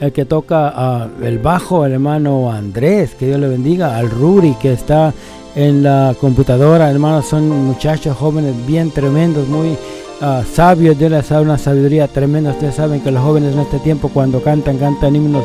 el 0.00 0.10
que 0.10 0.24
toca 0.24 0.72
ah, 0.74 1.06
el 1.22 1.38
bajo, 1.38 1.86
el 1.86 1.92
hermano 1.92 2.50
Andrés, 2.50 3.14
que 3.14 3.26
Dios 3.26 3.38
le 3.38 3.46
bendiga, 3.46 3.96
al 3.96 4.10
Ruri 4.10 4.56
que 4.60 4.72
está 4.72 5.14
en 5.54 5.84
la 5.84 6.12
computadora, 6.20 6.90
hermanos, 6.90 7.26
son 7.26 7.48
muchachos 7.48 8.16
jóvenes 8.16 8.54
bien 8.66 8.90
tremendos, 8.90 9.46
muy 9.46 9.68
uh, 9.68 10.42
sabios, 10.52 10.98
Dios 10.98 11.12
les 11.12 11.28
da 11.28 11.40
una 11.40 11.56
sabiduría 11.56 12.08
tremenda. 12.08 12.50
Ustedes 12.50 12.74
saben 12.74 13.00
que 13.00 13.12
los 13.12 13.22
jóvenes 13.22 13.54
en 13.54 13.60
este 13.60 13.78
tiempo 13.78 14.10
cuando 14.12 14.42
cantan, 14.42 14.76
cantan 14.78 15.14
himnos 15.14 15.44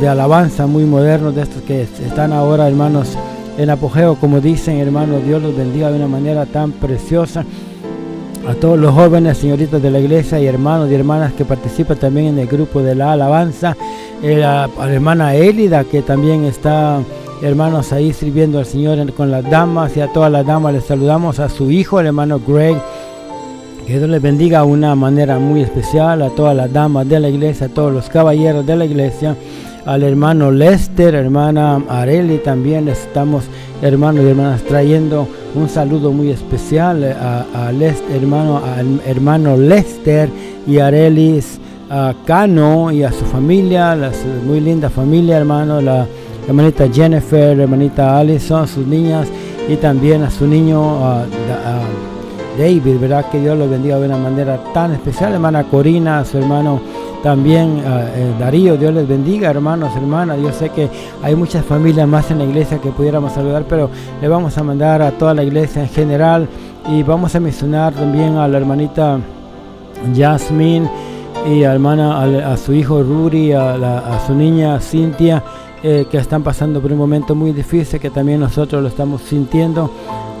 de 0.00 0.08
alabanza 0.08 0.66
muy 0.66 0.84
modernos, 0.84 1.34
de 1.34 1.42
estos 1.42 1.62
que 1.62 1.82
están 1.82 2.32
ahora, 2.32 2.66
hermanos, 2.66 3.16
en 3.58 3.70
apogeo, 3.70 4.14
como 4.14 4.40
dicen 4.40 4.78
hermanos, 4.78 5.24
Dios 5.26 5.42
los 5.42 5.54
bendiga 5.54 5.90
de 5.90 5.96
una 5.96 6.06
manera 6.06 6.46
tan 6.46 6.70
preciosa. 6.70 7.44
A 8.46 8.54
todos 8.54 8.78
los 8.78 8.94
jóvenes, 8.94 9.36
señoritas 9.36 9.82
de 9.82 9.90
la 9.90 9.98
iglesia 9.98 10.40
y 10.40 10.46
hermanos 10.46 10.88
y 10.88 10.94
hermanas 10.94 11.32
que 11.32 11.44
participan 11.44 11.98
también 11.98 12.26
en 12.28 12.38
el 12.38 12.46
grupo 12.46 12.80
de 12.80 12.94
la 12.94 13.12
alabanza. 13.12 13.76
Eh, 14.22 14.44
a, 14.44 14.68
la 14.78 14.92
hermana 14.92 15.34
Élida 15.34 15.82
que 15.82 16.02
también 16.02 16.44
está, 16.44 17.00
hermanos, 17.42 17.92
ahí 17.92 18.12
sirviendo 18.12 18.60
al 18.60 18.64
Señor 18.64 19.12
con 19.12 19.32
las 19.32 19.44
damas 19.50 19.96
y 19.96 20.00
a 20.00 20.12
todas 20.12 20.30
las 20.30 20.46
damas 20.46 20.72
les 20.72 20.84
saludamos. 20.84 21.40
A 21.40 21.48
su 21.48 21.68
hijo, 21.68 21.98
el 21.98 22.06
hermano 22.06 22.40
Greg. 22.46 22.76
Que 23.88 23.98
Dios 23.98 24.08
les 24.08 24.22
bendiga 24.22 24.60
de 24.60 24.66
una 24.66 24.94
manera 24.94 25.38
muy 25.40 25.62
especial 25.62 26.22
a 26.22 26.30
todas 26.30 26.54
las 26.54 26.72
damas 26.72 27.08
de 27.08 27.18
la 27.18 27.28
iglesia, 27.28 27.66
a 27.66 27.70
todos 27.70 27.92
los 27.92 28.08
caballeros 28.08 28.64
de 28.64 28.76
la 28.76 28.84
iglesia 28.84 29.34
al 29.86 30.02
hermano 30.02 30.50
Lester, 30.50 31.14
hermana 31.14 31.82
Areli, 31.88 32.38
también 32.38 32.88
estamos 32.88 33.44
hermanos 33.82 34.24
y 34.24 34.28
hermanas 34.28 34.62
trayendo 34.62 35.26
un 35.54 35.68
saludo 35.68 36.12
muy 36.12 36.30
especial 36.30 37.04
a, 37.04 37.72
hermano, 38.12 38.60
al 38.64 39.00
hermano 39.06 39.56
Lester 39.56 40.28
y 40.66 40.78
Arelis 40.78 41.58
a 41.90 42.14
Cano 42.26 42.90
y 42.92 43.02
a 43.02 43.12
su 43.12 43.24
familia, 43.24 43.94
la 43.94 44.12
muy 44.46 44.60
linda 44.60 44.90
familia, 44.90 45.38
hermano, 45.38 45.80
la 45.80 46.06
hermanita 46.46 46.86
Jennifer, 46.92 47.58
hermanita 47.58 48.18
Allison, 48.18 48.68
sus 48.68 48.86
niñas 48.86 49.28
y 49.68 49.76
también 49.76 50.22
a 50.22 50.30
su 50.30 50.46
niño 50.46 50.98
David, 52.58 52.98
¿verdad? 53.00 53.26
Que 53.30 53.40
Dios 53.40 53.56
lo 53.56 53.68
bendiga 53.68 53.98
de 53.98 54.06
una 54.06 54.16
manera 54.16 54.58
tan 54.74 54.92
especial, 54.92 55.32
hermana 55.32 55.64
Corina, 55.64 56.18
a 56.18 56.24
su 56.24 56.38
hermano 56.38 56.80
también 57.22 57.82
eh, 57.84 58.32
Darío, 58.38 58.76
Dios 58.76 58.94
les 58.94 59.08
bendiga, 59.08 59.50
hermanos, 59.50 59.94
hermanas. 59.96 60.38
Yo 60.40 60.52
sé 60.52 60.70
que 60.70 60.88
hay 61.22 61.34
muchas 61.34 61.64
familias 61.64 62.06
más 62.06 62.30
en 62.30 62.38
la 62.38 62.44
iglesia 62.44 62.78
que 62.78 62.90
pudiéramos 62.90 63.32
saludar, 63.32 63.64
pero 63.68 63.90
le 64.20 64.28
vamos 64.28 64.56
a 64.56 64.62
mandar 64.62 65.02
a 65.02 65.10
toda 65.10 65.34
la 65.34 65.42
iglesia 65.42 65.82
en 65.82 65.88
general 65.88 66.48
y 66.88 67.02
vamos 67.02 67.34
a 67.34 67.40
mencionar 67.40 67.92
también 67.92 68.36
a 68.36 68.46
la 68.46 68.58
hermanita 68.58 69.18
Jasmine 70.16 70.88
y 71.46 71.64
a, 71.64 71.72
hermana, 71.72 72.22
a, 72.22 72.56
su 72.56 72.72
hijo 72.72 73.02
Ruri, 73.02 73.52
a, 73.52 74.20
su 74.26 74.34
niña 74.34 74.78
Cintia, 74.80 75.42
eh, 75.82 76.06
que 76.10 76.18
están 76.18 76.42
pasando 76.42 76.80
por 76.80 76.92
un 76.92 76.98
momento 76.98 77.34
muy 77.34 77.52
difícil 77.52 78.00
que 78.00 78.10
también 78.10 78.40
nosotros 78.40 78.82
lo 78.82 78.88
estamos 78.88 79.22
sintiendo. 79.22 79.90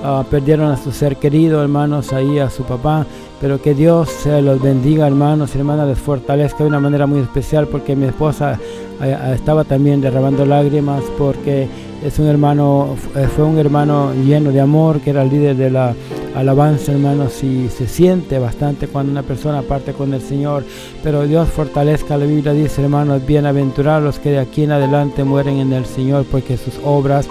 Ah, 0.02 0.24
perdieron 0.28 0.70
a 0.70 0.76
su 0.76 0.92
ser 0.92 1.16
querido, 1.16 1.60
hermanos, 1.60 2.12
ahí 2.12 2.38
a 2.38 2.50
su 2.50 2.62
papá. 2.62 3.04
Pero 3.40 3.62
que 3.62 3.74
Dios 3.74 4.10
se 4.10 4.42
los 4.42 4.60
bendiga, 4.60 5.06
hermanos 5.06 5.54
y 5.54 5.58
hermanas, 5.58 5.86
les 5.86 5.98
fortalezca 5.98 6.64
de 6.64 6.68
una 6.68 6.80
manera 6.80 7.06
muy 7.06 7.20
especial, 7.20 7.68
porque 7.68 7.94
mi 7.94 8.06
esposa 8.06 8.58
eh, 9.00 9.16
eh, 9.16 9.32
estaba 9.34 9.62
también 9.62 10.00
derramando 10.00 10.44
lágrimas, 10.44 11.04
porque 11.16 11.68
es 12.04 12.18
un 12.18 12.26
hermano, 12.26 12.96
eh, 13.14 13.28
fue 13.34 13.44
un 13.44 13.58
hermano 13.58 14.12
lleno 14.12 14.50
de 14.50 14.60
amor, 14.60 15.00
que 15.00 15.10
era 15.10 15.22
el 15.22 15.30
líder 15.30 15.56
de 15.56 15.70
la 15.70 15.94
alabanza, 16.34 16.90
hermanos, 16.92 17.44
y 17.44 17.68
se 17.68 17.86
siente 17.86 18.40
bastante 18.40 18.88
cuando 18.88 19.12
una 19.12 19.22
persona 19.22 19.62
parte 19.62 19.92
con 19.92 20.12
el 20.14 20.20
Señor. 20.20 20.64
Pero 21.04 21.24
Dios 21.24 21.48
fortalezca, 21.48 22.16
la 22.16 22.26
Biblia 22.26 22.52
dice, 22.52 22.82
hermanos, 22.82 23.24
bienaventurados 23.24 24.02
los 24.02 24.18
que 24.18 24.30
de 24.32 24.38
aquí 24.40 24.64
en 24.64 24.72
adelante 24.72 25.22
mueren 25.22 25.58
en 25.58 25.72
el 25.72 25.86
Señor, 25.86 26.24
porque 26.28 26.56
sus 26.56 26.74
obras 26.84 27.28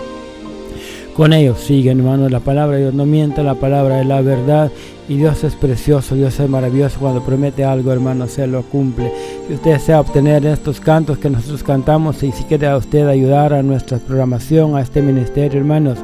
con 1.17 1.33
ellos 1.33 1.59
siguen, 1.59 1.97
hermanos. 1.97 2.31
La 2.31 2.41
palabra 2.41 2.77
de 2.77 2.83
Dios 2.83 2.93
no 2.93 3.07
miente, 3.07 3.41
la 3.41 3.55
palabra 3.55 3.99
es 3.99 4.05
la 4.05 4.21
verdad. 4.21 4.71
Y 5.09 5.17
Dios 5.17 5.43
es 5.43 5.55
precioso, 5.55 6.13
Dios 6.13 6.39
es 6.39 6.47
maravilloso. 6.47 6.99
Cuando 6.99 7.23
promete 7.23 7.65
algo, 7.65 7.91
hermano, 7.91 8.27
se 8.27 8.45
lo 8.45 8.61
cumple. 8.61 9.11
Si 9.47 9.55
usted 9.55 9.71
desea 9.71 9.99
obtener 9.99 10.45
estos 10.45 10.79
cantos 10.79 11.17
que 11.17 11.31
nosotros 11.31 11.63
cantamos 11.63 12.21
y 12.21 12.31
si 12.31 12.43
quiere 12.43 12.71
usted 12.75 13.07
ayudar 13.07 13.53
a 13.53 13.63
nuestra 13.63 13.97
programación, 13.97 14.75
a 14.75 14.81
este 14.81 15.01
ministerio, 15.01 15.59
hermanos, 15.59 15.97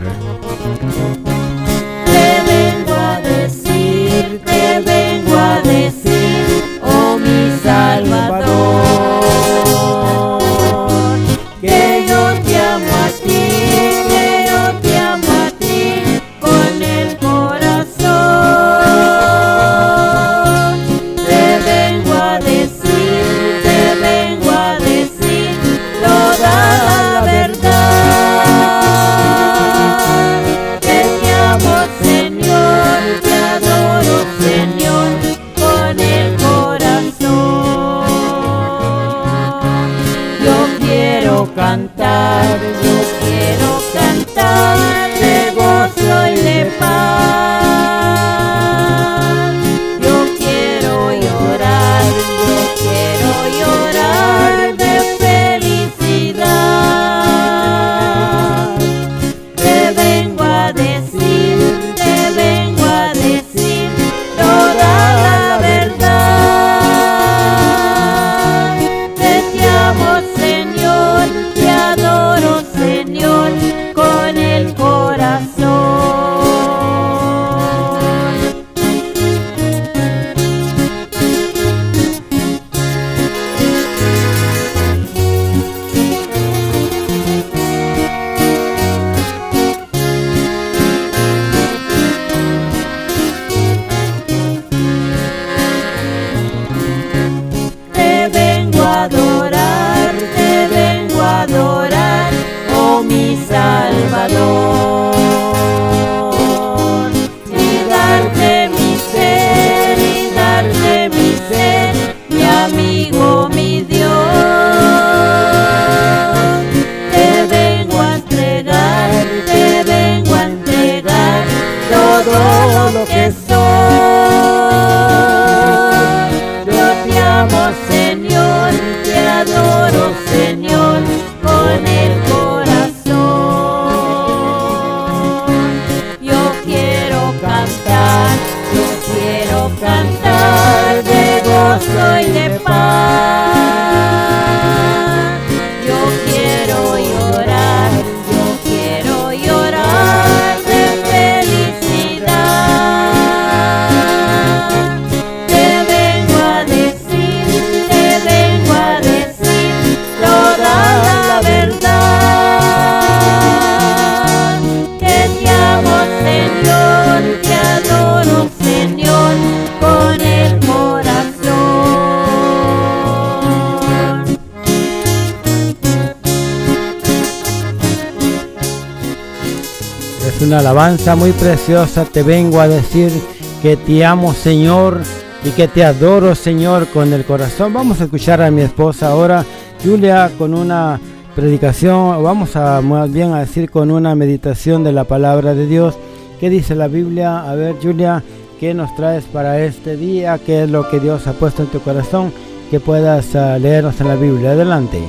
Alabanza 180.73 181.17
muy 181.17 181.33
preciosa. 181.33 182.07
Te 182.07 182.23
vengo 182.23 182.59
a 182.59 182.67
decir 182.67 183.13
que 183.61 183.77
te 183.77 184.07
amo, 184.07 184.33
Señor, 184.33 185.03
y 185.45 185.51
que 185.51 185.69
te 185.69 185.85
adoro, 185.85 186.35
Señor, 186.35 186.89
con 186.89 187.13
el 187.13 187.27
corazón. 187.27 187.75
Vamos 187.75 188.01
a 188.01 188.05
escuchar 188.05 188.41
a 188.41 188.51
mi 188.51 188.63
esposa 188.63 189.09
ahora, 189.09 189.45
Julia, 189.85 190.31
con 190.39 190.55
una 190.55 190.99
predicación. 191.37 192.23
Vamos 192.23 192.57
a 192.57 192.81
más 192.81 193.13
bien 193.13 193.35
a 193.35 193.41
decir 193.41 193.71
con 193.71 193.91
una 193.91 194.15
meditación 194.15 194.83
de 194.83 194.93
la 194.93 195.05
palabra 195.05 195.55
de 195.55 195.67
Dios. 195.67 195.95
¿Qué 196.41 196.49
dice 196.49 196.75
la 196.75 196.89
Biblia? 196.89 197.43
A 197.43 197.55
ver, 197.55 197.77
Julia, 197.83 198.23
¿qué 198.59 198.73
nos 198.73 198.97
traes 198.97 199.25
para 199.25 199.61
este 199.61 199.99
día? 199.99 200.39
¿Qué 200.39 200.63
es 200.63 200.71
lo 200.71 200.89
que 200.89 201.01
Dios 201.01 201.27
ha 201.27 201.35
puesto 201.35 201.65
en 201.65 201.69
tu 201.69 201.81
corazón? 201.81 202.33
Que 202.71 202.81
puedas 202.81 203.37
ah, 203.37 203.59
leernos 203.59 204.01
en 204.01 204.09
la 204.09 204.17
Biblia. 204.17 204.53
Adelante. 204.53 205.03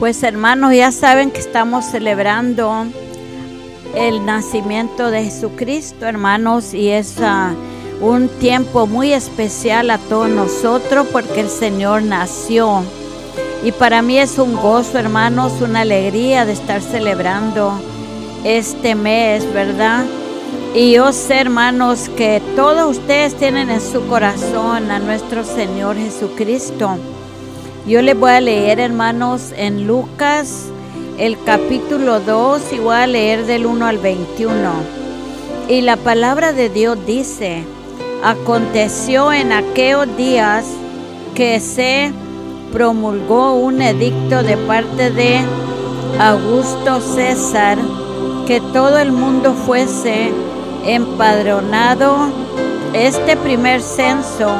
Pues 0.00 0.24
hermanos, 0.24 0.74
ya 0.74 0.90
saben 0.90 1.30
que 1.30 1.38
estamos 1.38 1.84
celebrando 1.84 2.86
el 3.94 4.24
nacimiento 4.24 5.10
de 5.10 5.24
Jesucristo, 5.24 6.06
hermanos, 6.06 6.74
y 6.74 6.88
es 6.88 7.16
ah, 7.20 7.54
un 8.00 8.28
tiempo 8.28 8.86
muy 8.86 9.12
especial 9.12 9.90
a 9.90 9.98
todos 9.98 10.28
nosotros 10.28 11.06
porque 11.12 11.40
el 11.40 11.48
Señor 11.48 12.02
nació. 12.02 12.82
Y 13.64 13.72
para 13.72 14.02
mí 14.02 14.18
es 14.18 14.38
un 14.38 14.56
gozo, 14.56 14.98
hermanos, 14.98 15.60
una 15.60 15.82
alegría 15.82 16.44
de 16.44 16.52
estar 16.52 16.82
celebrando 16.82 17.72
este 18.44 18.94
mes, 18.94 19.50
¿verdad? 19.52 20.04
Y 20.74 20.92
yo 20.92 21.12
sé, 21.12 21.40
hermanos, 21.40 22.10
que 22.16 22.42
todos 22.56 22.96
ustedes 22.96 23.34
tienen 23.34 23.70
en 23.70 23.80
su 23.80 24.06
corazón 24.08 24.90
a 24.90 24.98
nuestro 24.98 25.44
Señor 25.44 25.96
Jesucristo. 25.96 26.96
Yo 27.86 28.00
les 28.00 28.18
voy 28.18 28.30
a 28.32 28.40
leer, 28.40 28.80
hermanos, 28.80 29.52
en 29.56 29.86
Lucas 29.86 30.66
el 31.18 31.38
capítulo 31.44 32.20
2 32.20 32.72
y 32.72 32.78
voy 32.78 32.94
a 32.96 33.06
leer 33.06 33.46
del 33.46 33.66
1 33.66 33.86
al 33.86 33.98
21. 33.98 34.56
Y 35.68 35.82
la 35.82 35.96
palabra 35.96 36.52
de 36.52 36.68
Dios 36.68 36.98
dice, 37.06 37.64
aconteció 38.22 39.32
en 39.32 39.52
aquellos 39.52 40.16
días 40.16 40.64
que 41.34 41.60
se 41.60 42.12
promulgó 42.72 43.54
un 43.54 43.82
edicto 43.82 44.42
de 44.42 44.56
parte 44.56 45.10
de 45.10 45.40
Augusto 46.18 47.00
César 47.00 47.78
que 48.46 48.60
todo 48.72 48.98
el 48.98 49.12
mundo 49.12 49.54
fuese 49.54 50.32
empadronado. 50.86 52.30
Este 52.94 53.36
primer 53.36 53.80
censo 53.82 54.50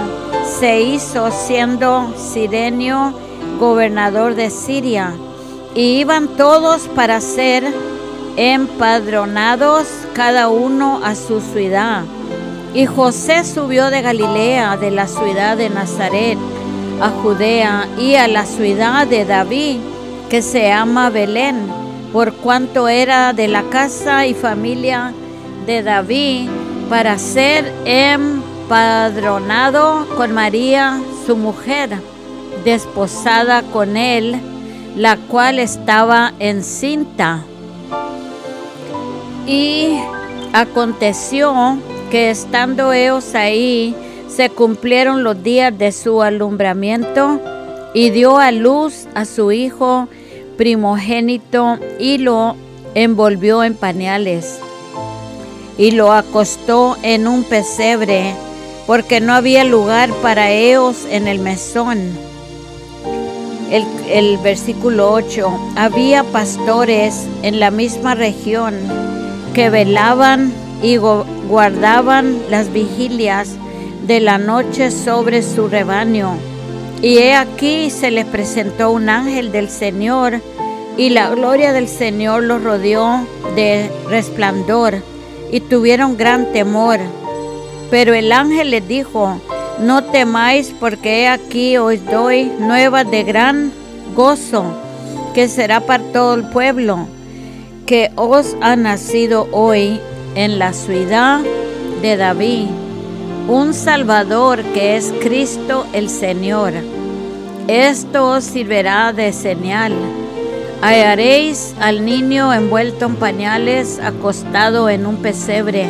se 0.61 0.81
hizo 0.81 1.31
siendo 1.31 2.12
Sirenio 2.17 3.12
gobernador 3.59 4.35
de 4.35 4.51
Siria 4.51 5.15
y 5.75 6.01
iban 6.01 6.29
todos 6.37 6.89
para 6.89 7.21
ser 7.21 7.65
empadronados 8.37 9.87
cada 10.15 10.49
uno 10.49 11.01
a 11.05 11.15
su 11.15 11.41
ciudad. 11.41 12.05
Y 12.75 12.87
José 12.87 13.45
subió 13.45 13.91
de 13.91 14.03
Galilea, 14.03 14.77
de 14.77 14.91
la 14.91 15.07
ciudad 15.07 15.57
de 15.57 15.71
Nazaret, 15.71 16.39
a 17.01 17.11
Judea 17.11 17.89
y 17.99 18.15
a 18.15 18.29
la 18.29 18.47
ciudad 18.47 19.07
de 19.07 19.25
David, 19.25 19.79
que 20.31 20.43
se 20.43 20.69
llama 20.69 21.11
Belén, 21.11 21.67
por 22.13 22.33
cuanto 22.35 22.89
era 22.89 23.33
de 23.33 23.49
la 23.49 23.63
casa 23.65 24.27
y 24.27 24.35
familia 24.35 25.13
de 25.67 25.83
David, 25.83 26.49
para 26.89 27.19
ser 27.19 27.73
empadronado 27.85 30.07
con 30.17 30.33
María, 30.33 31.01
su 31.27 31.37
mujer, 31.37 31.91
desposada 32.65 33.63
con 33.63 33.97
él, 33.97 34.41
la 34.97 35.17
cual 35.17 35.59
estaba 35.59 36.33
encinta. 36.39 37.45
Y 39.47 39.99
aconteció 40.53 41.79
que 42.11 42.31
estando 42.31 42.93
ellos 42.93 43.35
ahí, 43.35 43.95
se 44.29 44.51
cumplieron 44.51 45.25
los 45.25 45.43
días 45.43 45.77
de 45.77 45.93
su 45.93 46.23
alumbramiento 46.23 47.41
y 47.95 48.11
dio 48.11 48.39
a 48.39 48.51
luz 48.51 49.07
a 49.15 49.25
su 49.25 49.53
hijo 49.53 50.09
primogénito 50.57 51.79
y 51.99 52.19
lo 52.19 52.57
envolvió 52.95 53.65
en 53.65 53.75
pañales 53.75 54.59
y 55.77 55.91
lo 55.93 56.13
acostó 56.13 56.97
en 57.03 57.27
un 57.27 57.45
pesebre 57.45 58.35
porque 58.87 59.21
no 59.21 59.35
había 59.35 59.65
lugar 59.65 60.11
para 60.23 60.51
ellos 60.51 61.07
en 61.11 61.29
el 61.29 61.39
mesón. 61.39 62.32
El, 63.73 64.37
versículo 64.37 65.13
8, 65.13 65.73
había 65.77 66.25
pastores 66.25 67.27
en 67.43 67.59
la 67.59 67.71
misma 67.71 68.15
región 68.15 68.75
que 69.55 69.71
velaban 69.71 70.53
y 70.83 70.99
guardaban 70.99 72.39
las 72.51 72.71
vigilias 72.71 73.57
de 74.07 74.21
la 74.21 74.37
noche 74.37 74.91
sobre 74.91 75.43
su 75.43 75.69
rebaño. 75.69 76.37
Y 77.01 77.17
he 77.17 77.35
aquí 77.35 77.89
se 77.89 78.11
les 78.11 78.27
presentó 78.27 78.91
un 78.91 79.09
ángel 79.09 79.53
del 79.53 79.71
Señor, 79.71 80.43
y 80.99 81.09
la 81.09 81.31
gloria 81.31 81.73
del 81.73 81.89
Señor 81.89 82.43
los 82.43 82.63
rodeó 82.63 83.27
de 83.57 83.91
resplandor, 84.07 84.97
y 85.51 85.61
tuvieron 85.61 86.19
gran 86.19 86.53
temor. 86.53 87.01
Pero 87.91 88.13
el 88.13 88.33
ángel 88.33 88.71
les 88.71 88.87
dijo, 88.87 89.41
no 89.81 90.05
temáis, 90.05 90.75
porque 90.79 91.29
aquí 91.29 91.77
os 91.77 92.05
doy 92.07 92.45
nuevas 92.59 93.11
de 93.11 93.23
gran 93.25 93.73
gozo, 94.15 94.65
que 95.35 95.49
será 95.49 95.81
para 95.81 96.05
todo 96.13 96.35
el 96.35 96.45
pueblo, 96.45 97.07
que 97.87 98.11
os 98.17 98.57
ha 98.61 98.77
nacido 98.77 99.49
hoy 99.53 100.01
en 100.35 100.59
la 100.59 100.73
ciudad 100.73 101.41
de 102.01 102.17
David 102.17 102.67
un 103.49 103.75
Salvador 103.75 104.63
que 104.73 104.97
es 104.97 105.13
Cristo 105.21 105.87
el 105.93 106.09
Señor. 106.09 106.73
Esto 107.67 108.31
os 108.31 108.45
servirá 108.45 109.13
de 109.13 109.33
señal. 109.33 109.93
Hallaréis 110.81 111.75
al 111.81 112.05
niño 112.05 112.53
envuelto 112.53 113.07
en 113.07 113.17
pañales, 113.17 113.99
acostado 113.99 114.89
en 114.89 115.07
un 115.07 115.17
pesebre. 115.17 115.87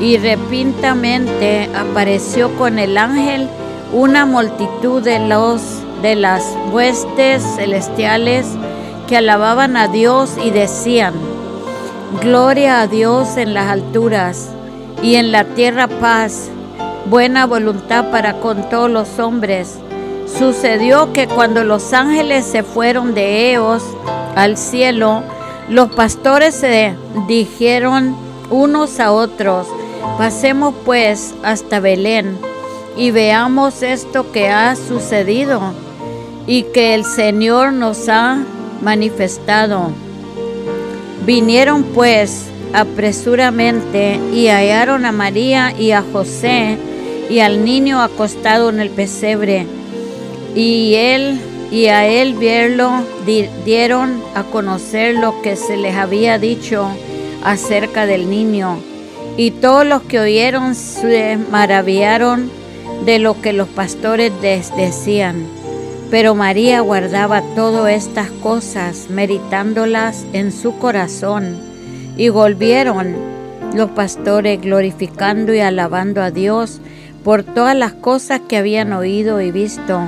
Y 0.00 0.16
repintamente 0.16 1.68
apareció 1.74 2.56
con 2.56 2.78
el 2.78 2.96
ángel 2.96 3.48
una 3.92 4.26
multitud 4.26 5.02
de 5.02 5.18
los 5.18 5.60
de 6.02 6.14
las 6.14 6.56
huestes 6.70 7.42
celestiales 7.56 8.46
que 9.08 9.16
alababan 9.16 9.76
a 9.76 9.88
Dios 9.88 10.30
y 10.44 10.50
decían: 10.50 11.14
Gloria 12.22 12.80
a 12.80 12.86
Dios 12.86 13.36
en 13.36 13.54
las 13.54 13.68
alturas 13.68 14.50
y 15.02 15.16
en 15.16 15.32
la 15.32 15.44
tierra 15.44 15.88
paz, 15.88 16.48
buena 17.06 17.46
voluntad 17.46 18.10
para 18.10 18.40
con 18.40 18.68
todos 18.70 18.90
los 18.90 19.18
hombres. 19.18 19.78
Sucedió 20.38 21.12
que 21.12 21.26
cuando 21.26 21.64
los 21.64 21.92
ángeles 21.92 22.44
se 22.44 22.62
fueron 22.62 23.14
de 23.14 23.50
ellos 23.50 23.82
al 24.36 24.56
cielo, 24.56 25.22
los 25.68 25.90
pastores 25.90 26.54
se 26.54 26.94
dijeron 27.26 28.14
unos 28.50 29.00
a 29.00 29.10
otros, 29.12 29.66
pasemos 30.16 30.74
pues 30.84 31.34
hasta 31.42 31.80
Belén 31.80 32.38
y 32.96 33.10
veamos 33.10 33.82
esto 33.82 34.32
que 34.32 34.48
ha 34.48 34.74
sucedido 34.76 35.60
y 36.46 36.64
que 36.64 36.94
el 36.94 37.04
Señor 37.04 37.72
nos 37.72 38.08
ha 38.08 38.42
manifestado. 38.82 39.90
Vinieron 41.24 41.84
pues 41.84 42.46
apresuramente 42.74 44.18
y 44.32 44.48
hallaron 44.48 45.04
a 45.04 45.12
María 45.12 45.72
y 45.78 45.92
a 45.92 46.02
José 46.12 46.78
y 47.30 47.40
al 47.40 47.64
niño 47.64 48.02
acostado 48.02 48.70
en 48.70 48.80
el 48.80 48.90
pesebre. 48.90 49.66
Y 50.54 50.94
él 50.94 51.38
y 51.70 51.86
a 51.86 52.06
él 52.08 52.34
verlo 52.34 52.90
dieron 53.64 54.22
a 54.34 54.42
conocer 54.44 55.14
lo 55.16 55.42
que 55.42 55.54
se 55.56 55.76
les 55.76 55.94
había 55.94 56.38
dicho 56.38 56.88
acerca 57.44 58.06
del 58.06 58.30
niño. 58.30 58.78
Y 59.38 59.52
todos 59.52 59.86
los 59.86 60.02
que 60.02 60.18
oyeron 60.18 60.74
se 60.74 61.36
maravillaron 61.36 62.50
de 63.06 63.20
lo 63.20 63.40
que 63.40 63.52
los 63.52 63.68
pastores 63.68 64.32
decían. 64.42 65.46
Pero 66.10 66.34
María 66.34 66.80
guardaba 66.80 67.42
todas 67.54 67.92
estas 67.92 68.30
cosas, 68.30 69.06
meditándolas 69.10 70.26
en 70.32 70.50
su 70.50 70.76
corazón. 70.78 71.56
Y 72.16 72.30
volvieron 72.30 73.14
los 73.74 73.90
pastores 73.90 74.60
glorificando 74.60 75.54
y 75.54 75.60
alabando 75.60 76.20
a 76.20 76.32
Dios 76.32 76.80
por 77.22 77.44
todas 77.44 77.76
las 77.76 77.92
cosas 77.92 78.40
que 78.48 78.56
habían 78.56 78.92
oído 78.92 79.40
y 79.40 79.52
visto, 79.52 80.00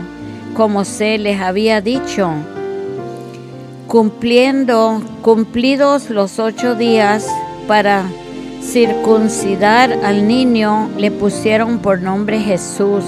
como 0.57 0.85
se 0.85 1.19
les 1.19 1.41
había 1.41 1.81
dicho. 1.81 2.33
Cumpliendo, 3.87 5.01
cumplidos 5.23 6.11
los 6.11 6.41
ocho 6.41 6.75
días 6.75 7.29
para 7.69 8.07
circuncidar 8.63 9.93
al 10.05 10.29
niño, 10.29 10.91
le 10.97 11.11
pusieron 11.11 11.79
por 11.79 12.01
nombre 12.01 12.41
Jesús, 12.41 13.05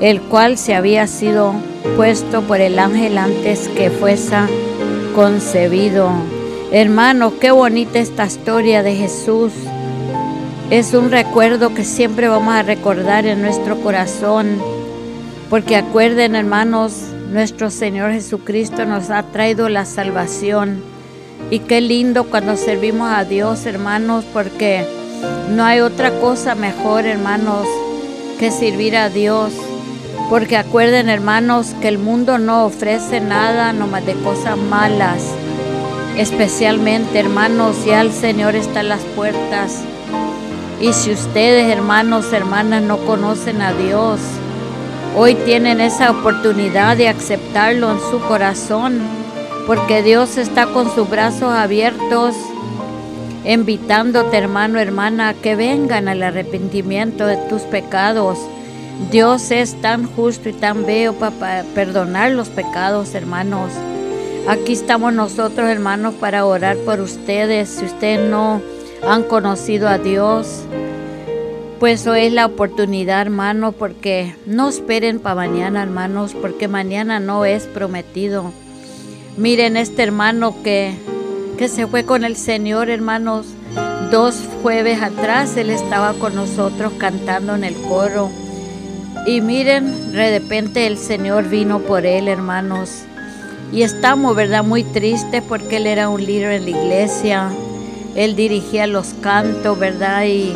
el 0.00 0.20
cual 0.22 0.58
se 0.58 0.74
había 0.74 1.06
sido 1.06 1.54
puesto 1.96 2.42
por 2.42 2.60
el 2.60 2.78
ángel 2.78 3.18
antes 3.18 3.68
que 3.68 3.90
fuese 3.90 4.36
concebido. 5.14 6.10
Hermano, 6.70 7.38
qué 7.38 7.50
bonita 7.50 7.98
esta 7.98 8.26
historia 8.26 8.82
de 8.82 8.94
Jesús. 8.94 9.52
Es 10.70 10.94
un 10.94 11.10
recuerdo 11.10 11.74
que 11.74 11.84
siempre 11.84 12.28
vamos 12.28 12.54
a 12.54 12.62
recordar 12.62 13.26
en 13.26 13.42
nuestro 13.42 13.80
corazón, 13.80 14.58
porque 15.50 15.76
acuerden 15.76 16.34
hermanos, 16.34 16.94
nuestro 17.30 17.70
Señor 17.70 18.12
Jesucristo 18.12 18.86
nos 18.86 19.10
ha 19.10 19.22
traído 19.22 19.68
la 19.68 19.84
salvación. 19.84 20.91
Y 21.52 21.60
qué 21.60 21.80
lindo 21.80 22.24
cuando 22.24 22.56
servimos 22.56 23.10
a 23.12 23.24
Dios, 23.24 23.66
hermanos, 23.66 24.24
porque 24.32 24.84
no 25.50 25.64
hay 25.64 25.80
otra 25.80 26.10
cosa 26.18 26.54
mejor, 26.54 27.06
hermanos, 27.06 27.68
que 28.40 28.50
servir 28.50 28.96
a 28.96 29.08
Dios. 29.08 29.52
Porque 30.30 30.56
acuerden, 30.56 31.08
hermanos, 31.08 31.74
que 31.80 31.88
el 31.88 31.98
mundo 31.98 32.38
no 32.38 32.64
ofrece 32.64 33.20
nada 33.20 33.72
nomás 33.72 34.04
de 34.04 34.14
cosas 34.14 34.56
malas 34.56 35.22
especialmente 36.16 37.18
hermanos, 37.18 37.84
ya 37.84 38.00
el 38.00 38.12
Señor 38.12 38.54
está 38.54 38.80
en 38.80 38.88
las 38.90 39.00
puertas. 39.16 39.82
Y 40.80 40.92
si 40.92 41.12
ustedes, 41.12 41.70
hermanos, 41.70 42.32
hermanas, 42.32 42.82
no 42.82 42.98
conocen 42.98 43.62
a 43.62 43.72
Dios, 43.72 44.20
hoy 45.16 45.34
tienen 45.34 45.80
esa 45.80 46.10
oportunidad 46.10 46.96
de 46.96 47.08
aceptarlo 47.08 47.92
en 47.92 48.00
su 48.10 48.20
corazón, 48.20 49.00
porque 49.66 50.02
Dios 50.02 50.38
está 50.38 50.66
con 50.66 50.92
sus 50.94 51.08
brazos 51.08 51.52
abiertos, 51.52 52.34
invitándote, 53.44 54.36
hermano, 54.36 54.78
hermana, 54.78 55.30
a 55.30 55.34
que 55.34 55.56
vengan 55.56 56.08
al 56.08 56.22
arrepentimiento 56.22 57.26
de 57.26 57.36
tus 57.48 57.62
pecados. 57.62 58.38
Dios 59.10 59.50
es 59.50 59.80
tan 59.80 60.04
justo 60.06 60.48
y 60.48 60.52
tan 60.52 60.84
bello 60.84 61.14
para 61.14 61.64
perdonar 61.74 62.32
los 62.32 62.48
pecados, 62.48 63.14
hermanos. 63.14 63.72
Aquí 64.48 64.72
estamos 64.72 65.12
nosotros, 65.12 65.68
hermanos, 65.68 66.14
para 66.14 66.44
orar 66.44 66.76
por 66.78 67.00
ustedes. 67.00 67.68
Si 67.68 67.84
ustedes 67.84 68.28
no 68.28 68.60
han 69.06 69.22
conocido 69.22 69.88
a 69.88 69.98
Dios, 69.98 70.64
pues 71.78 72.06
hoy 72.06 72.22
es 72.26 72.32
la 72.32 72.46
oportunidad, 72.46 73.22
hermanos, 73.22 73.74
porque 73.76 74.34
no 74.46 74.68
esperen 74.68 75.20
para 75.20 75.36
mañana, 75.36 75.82
hermanos, 75.82 76.34
porque 76.40 76.68
mañana 76.68 77.20
no 77.20 77.44
es 77.44 77.64
prometido. 77.64 78.52
Miren 79.36 79.78
este 79.78 80.02
hermano 80.02 80.54
que, 80.62 80.94
que 81.56 81.68
se 81.68 81.86
fue 81.86 82.04
con 82.04 82.22
el 82.22 82.36
Señor, 82.36 82.90
hermanos. 82.90 83.46
Dos 84.10 84.36
jueves 84.62 85.00
atrás 85.00 85.56
él 85.56 85.70
estaba 85.70 86.12
con 86.12 86.34
nosotros 86.34 86.92
cantando 86.98 87.54
en 87.54 87.64
el 87.64 87.74
coro. 87.74 88.28
Y 89.26 89.40
miren, 89.40 90.12
de 90.12 90.38
repente 90.38 90.86
el 90.86 90.98
Señor 90.98 91.48
vino 91.48 91.78
por 91.78 92.04
él, 92.04 92.28
hermanos. 92.28 93.04
Y 93.72 93.82
estamos, 93.82 94.36
¿verdad? 94.36 94.64
Muy 94.64 94.84
tristes 94.84 95.42
porque 95.48 95.78
él 95.78 95.86
era 95.86 96.10
un 96.10 96.22
líder 96.22 96.52
en 96.52 96.64
la 96.64 96.70
iglesia. 96.70 97.50
Él 98.14 98.36
dirigía 98.36 98.86
los 98.86 99.14
cantos, 99.22 99.78
¿verdad? 99.78 100.26
Y 100.26 100.52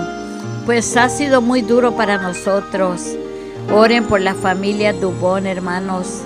pues 0.66 0.98
ha 0.98 1.08
sido 1.08 1.40
muy 1.40 1.62
duro 1.62 1.96
para 1.96 2.18
nosotros. 2.18 3.16
Oren 3.72 4.04
por 4.04 4.20
la 4.20 4.34
familia 4.34 4.92
Dubón, 4.92 5.46
hermanos, 5.46 6.20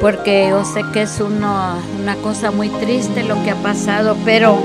porque 0.00 0.48
yo 0.48 0.64
sé 0.64 0.82
que 0.92 1.02
es 1.02 1.20
una 1.20 1.76
cosa 2.22 2.50
muy 2.50 2.68
triste 2.68 3.22
lo 3.22 3.42
que 3.44 3.50
ha 3.50 3.56
pasado, 3.56 4.16
pero 4.24 4.58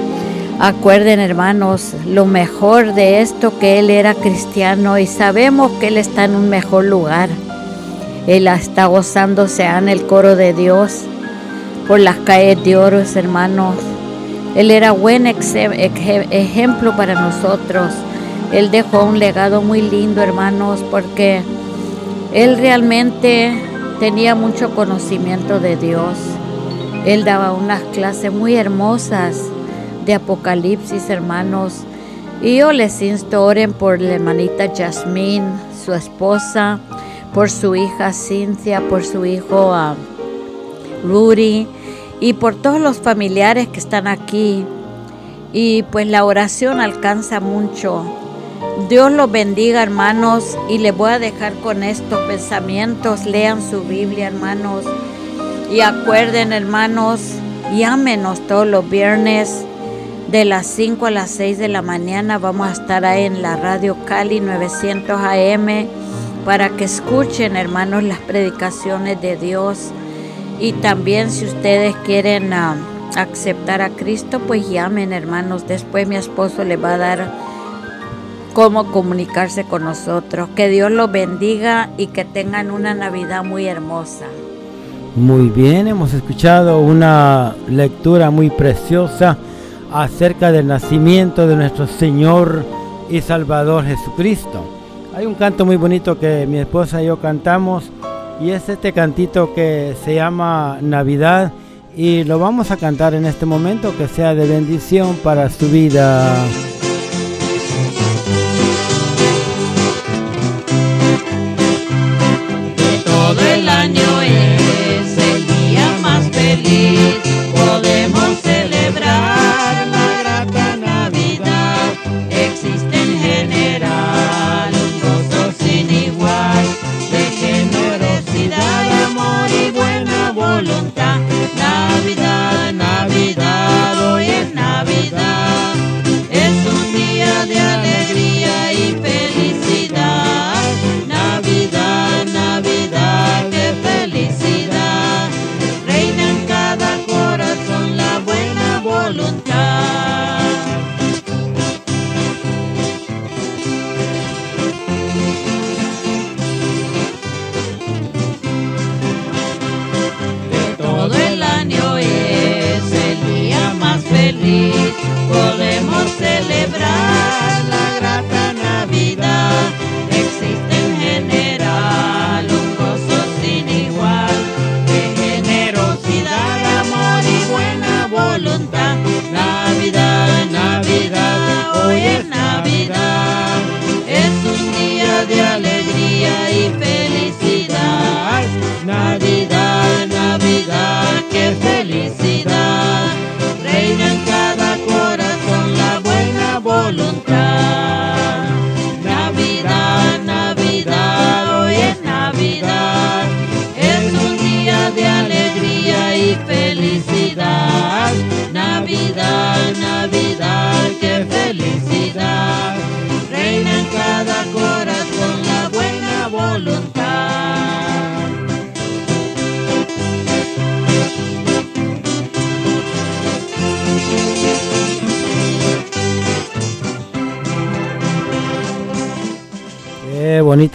acuerden, 0.59 1.19
hermanos, 1.19 1.93
lo 2.07 2.25
mejor 2.25 2.93
de 2.93 3.21
esto 3.21 3.59
que 3.59 3.79
él 3.79 3.89
era 3.89 4.13
cristiano 4.13 4.97
y 4.97 5.07
sabemos 5.07 5.71
que 5.73 5.87
él 5.87 5.97
está 5.97 6.23
en 6.23 6.35
un 6.35 6.49
mejor 6.49 6.85
lugar. 6.85 7.29
Él 8.27 8.47
está 8.47 8.85
gozándose 8.85 9.63
en 9.63 9.89
el 9.89 10.07
coro 10.07 10.35
de 10.35 10.53
Dios 10.53 11.01
por 11.87 11.99
las 11.99 12.15
calles 12.17 12.63
de 12.63 12.77
oro, 12.77 13.01
hermanos. 13.15 13.75
Él 14.55 14.71
era 14.71 14.91
buen 14.91 15.27
ejemplo 15.27 16.95
para 16.95 17.13
nosotros. 17.13 17.91
Él 18.53 18.71
dejó 18.71 19.03
un 19.03 19.19
legado 19.19 19.61
muy 19.61 19.81
lindo, 19.81 20.21
hermanos, 20.21 20.83
porque 20.89 21.41
él 22.33 22.57
realmente 22.57 23.74
tenía 23.99 24.35
mucho 24.35 24.75
conocimiento 24.75 25.59
de 25.59 25.77
Dios. 25.77 26.17
Él 27.05 27.23
daba 27.23 27.53
unas 27.53 27.81
clases 27.93 28.31
muy 28.31 28.55
hermosas 28.55 29.41
de 30.05 30.15
Apocalipsis, 30.15 31.09
hermanos. 31.09 31.83
Y 32.41 32.57
yo 32.57 32.71
les 32.73 33.01
insto, 33.01 33.43
oren 33.43 33.73
por 33.73 34.01
la 34.01 34.15
hermanita 34.15 34.71
Jasmine, 34.75 35.47
su 35.83 35.93
esposa, 35.93 36.79
por 37.33 37.49
su 37.49 37.75
hija 37.75 38.11
Cynthia, 38.11 38.81
por 38.89 39.03
su 39.03 39.25
hijo 39.25 39.71
uh, 39.71 41.07
Rudy 41.07 41.67
y 42.19 42.33
por 42.33 42.55
todos 42.55 42.79
los 42.79 42.97
familiares 42.97 43.67
que 43.67 43.79
están 43.79 44.07
aquí. 44.07 44.65
Y 45.53 45.83
pues 45.83 46.07
la 46.07 46.25
oración 46.25 46.81
alcanza 46.81 47.39
mucho. 47.39 48.03
Dios 48.89 49.11
los 49.11 49.31
bendiga, 49.31 49.81
hermanos, 49.81 50.57
y 50.69 50.79
les 50.79 50.95
voy 50.95 51.11
a 51.11 51.19
dejar 51.19 51.53
con 51.55 51.81
estos 51.81 52.19
pensamientos. 52.27 53.25
Lean 53.25 53.61
su 53.61 53.81
Biblia, 53.81 54.27
hermanos. 54.27 54.85
Y 55.71 55.79
acuerden, 55.79 56.53
hermanos, 56.53 57.21
llámenos 57.73 58.45
todos 58.47 58.67
los 58.67 58.87
viernes 58.89 59.65
de 60.27 60.43
las 60.43 60.67
5 60.67 61.05
a 61.05 61.11
las 61.11 61.31
6 61.31 61.57
de 61.57 61.69
la 61.69 61.81
mañana. 61.81 62.37
Vamos 62.37 62.67
a 62.67 62.73
estar 62.73 63.05
ahí 63.05 63.23
en 63.23 63.41
la 63.41 63.55
radio 63.55 63.95
Cali 64.05 64.41
900 64.41 65.19
AM 65.19 65.87
para 66.43 66.69
que 66.69 66.83
escuchen, 66.83 67.55
hermanos, 67.55 68.03
las 68.03 68.19
predicaciones 68.19 69.19
de 69.21 69.37
Dios 69.37 69.91
y 70.59 70.73
también 70.73 71.31
si 71.31 71.45
ustedes 71.45 71.95
quieren 72.05 72.53
ah, 72.53 72.75
aceptar 73.15 73.81
a 73.81 73.89
Cristo, 73.89 74.39
pues 74.39 74.69
llamen 74.69 75.11
hermanos. 75.11 75.67
Después 75.67 76.07
mi 76.07 76.15
esposo 76.15 76.63
les 76.63 76.81
va 76.81 76.93
a 76.93 76.97
dar 76.97 77.31
cómo 78.55 78.89
comunicarse 78.91 79.65
con 79.65 79.83
nosotros. 79.83 80.49
Que 80.55 80.69
Dios 80.69 80.89
los 80.89 81.11
bendiga 81.11 81.89
y 81.97 82.07
que 82.07 82.23
tengan 82.23 82.71
una 82.71 82.93
Navidad 82.93 83.43
muy 83.43 83.67
hermosa. 83.67 84.25
Muy 85.15 85.49
bien, 85.49 85.87
hemos 85.87 86.13
escuchado 86.13 86.79
una 86.79 87.53
lectura 87.67 88.31
muy 88.31 88.49
preciosa 88.49 89.37
acerca 89.93 90.51
del 90.51 90.67
nacimiento 90.67 91.45
de 91.47 91.57
nuestro 91.57 91.85
Señor 91.85 92.65
y 93.09 93.21
Salvador 93.21 93.85
Jesucristo. 93.85 94.63
Hay 95.13 95.25
un 95.25 95.35
canto 95.35 95.65
muy 95.65 95.75
bonito 95.75 96.17
que 96.17 96.47
mi 96.47 96.57
esposa 96.57 97.03
y 97.03 97.07
yo 97.07 97.17
cantamos 97.17 97.91
y 98.41 98.51
es 98.51 98.67
este 98.69 98.93
cantito 98.93 99.53
que 99.53 99.95
se 100.03 100.15
llama 100.15 100.79
Navidad 100.81 101.51
y 101.95 102.23
lo 102.23 102.39
vamos 102.39 102.71
a 102.71 102.77
cantar 102.77 103.13
en 103.13 103.25
este 103.25 103.45
momento 103.45 103.97
que 103.97 104.07
sea 104.07 104.33
de 104.33 104.47
bendición 104.47 105.15
para 105.23 105.49
su 105.49 105.67
vida. 105.69 106.35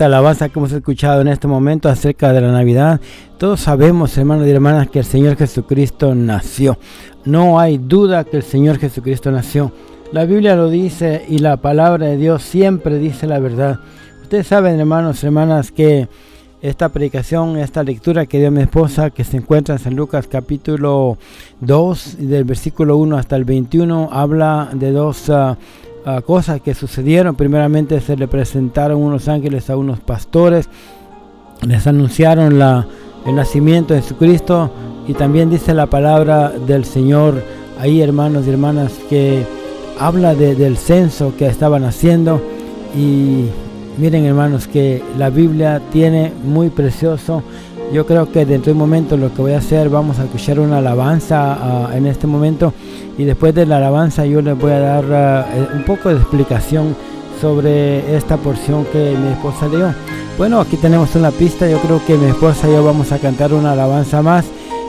Alabanza 0.04 0.48
que 0.48 0.58
hemos 0.58 0.72
escuchado 0.72 1.20
en 1.20 1.28
este 1.28 1.46
momento 1.46 1.88
acerca 1.88 2.32
de 2.32 2.40
la 2.40 2.52
Navidad. 2.52 3.00
Todos 3.38 3.60
sabemos, 3.60 4.16
hermanos 4.16 4.46
y 4.46 4.50
hermanas, 4.50 4.88
que 4.88 5.00
el 5.00 5.04
Señor 5.04 5.36
Jesucristo 5.36 6.14
nació. 6.14 6.78
No 7.24 7.60
hay 7.60 7.78
duda 7.78 8.24
que 8.24 8.38
el 8.38 8.42
Señor 8.42 8.78
Jesucristo 8.78 9.30
nació. 9.30 9.72
La 10.12 10.24
Biblia 10.24 10.56
lo 10.56 10.68
dice 10.70 11.24
y 11.28 11.38
la 11.38 11.58
palabra 11.58 12.06
de 12.06 12.16
Dios 12.16 12.42
siempre 12.42 12.98
dice 12.98 13.26
la 13.26 13.38
verdad. 13.38 13.80
Ustedes 14.22 14.46
saben, 14.46 14.80
hermanos 14.80 15.22
y 15.22 15.26
hermanas, 15.26 15.70
que 15.70 16.08
esta 16.62 16.90
predicación, 16.90 17.56
esta 17.56 17.82
lectura 17.82 18.26
que 18.26 18.38
dio 18.38 18.50
mi 18.50 18.62
esposa, 18.62 19.10
que 19.10 19.24
se 19.24 19.36
encuentra 19.36 19.76
en 19.76 19.78
San 19.78 19.96
Lucas 19.96 20.26
capítulo 20.26 21.16
2, 21.60 22.16
del 22.18 22.44
versículo 22.44 22.96
1 22.96 23.16
hasta 23.16 23.36
el 23.36 23.44
21, 23.44 24.08
habla 24.12 24.70
de 24.72 24.92
dos... 24.92 25.28
Uh, 25.28 25.56
cosas 26.24 26.60
que 26.60 26.74
sucedieron. 26.74 27.36
Primeramente 27.36 28.00
se 28.00 28.16
le 28.16 28.28
presentaron 28.28 29.02
unos 29.02 29.28
ángeles 29.28 29.70
a 29.70 29.76
unos 29.76 30.00
pastores, 30.00 30.68
les 31.66 31.86
anunciaron 31.86 32.58
la, 32.58 32.86
el 33.26 33.34
nacimiento 33.34 33.94
de 33.94 34.02
Jesucristo 34.02 34.70
y 35.06 35.14
también 35.14 35.50
dice 35.50 35.74
la 35.74 35.86
palabra 35.86 36.50
del 36.50 36.84
Señor 36.84 37.42
ahí 37.78 38.00
hermanos 38.00 38.46
y 38.46 38.50
hermanas 38.50 38.92
que 39.08 39.44
habla 39.98 40.34
de, 40.34 40.54
del 40.54 40.76
censo 40.76 41.34
que 41.36 41.46
estaban 41.46 41.84
haciendo 41.84 42.40
y 42.96 43.46
miren 43.98 44.24
hermanos 44.24 44.66
que 44.66 45.02
la 45.18 45.30
Biblia 45.30 45.80
tiene 45.92 46.32
muy 46.44 46.70
precioso 46.70 47.42
yo 47.92 48.06
creo 48.06 48.30
que 48.30 48.46
dentro 48.46 48.66
de 48.66 48.72
un 48.72 48.78
momento 48.78 49.16
lo 49.16 49.32
que 49.34 49.42
voy 49.42 49.52
a 49.52 49.58
hacer, 49.58 49.88
vamos 49.88 50.18
a 50.18 50.24
escuchar 50.24 50.60
una 50.60 50.78
alabanza 50.78 51.88
uh, 51.90 51.96
en 51.96 52.06
este 52.06 52.26
momento. 52.26 52.72
Y 53.18 53.24
después 53.24 53.54
de 53.54 53.66
la 53.66 53.78
alabanza 53.78 54.24
yo 54.24 54.40
les 54.40 54.56
voy 54.56 54.72
a 54.72 54.78
dar 54.78 55.04
uh, 55.04 55.76
un 55.76 55.84
poco 55.84 56.08
de 56.08 56.16
explicación 56.16 56.94
sobre 57.40 58.16
esta 58.16 58.36
porción 58.36 58.84
que 58.92 59.16
mi 59.20 59.28
esposa 59.32 59.68
dio. 59.68 59.92
Bueno, 60.38 60.60
aquí 60.60 60.76
tenemos 60.76 61.14
una 61.16 61.30
pista, 61.30 61.68
yo 61.68 61.78
creo 61.78 62.00
que 62.06 62.16
mi 62.16 62.26
esposa 62.26 62.68
y 62.68 62.72
yo 62.72 62.84
vamos 62.84 63.12
a 63.12 63.18
cantar 63.18 63.52
una 63.52 63.72
alabanza 63.72 64.22
más, 64.22 64.44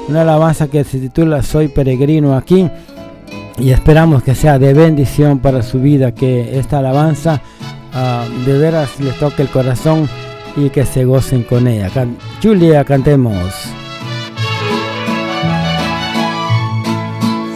una 0.08 0.22
alabanza 0.22 0.68
que 0.68 0.84
se 0.84 1.00
titula 1.00 1.42
Soy 1.42 1.70
peregrino 1.70 2.36
aquí. 2.36 2.70
Y 3.58 3.72
esperamos 3.72 4.24
que 4.24 4.34
sea 4.34 4.58
de 4.60 4.74
bendición 4.74 5.40
para 5.40 5.62
su 5.62 5.80
vida, 5.80 6.14
que 6.14 6.58
esta 6.58 6.80
alabanza 6.80 7.42
uh, 7.94 8.46
de 8.46 8.58
veras 8.58 9.00
les 9.00 9.18
toque 9.18 9.42
el 9.42 9.50
corazón 9.50 10.08
y 10.56 10.70
que 10.70 10.86
se 10.86 11.06
gocen 11.06 11.44
con 11.44 11.68
ella. 11.68 11.90
Julia, 12.42 12.84
cantemos. 12.84 13.54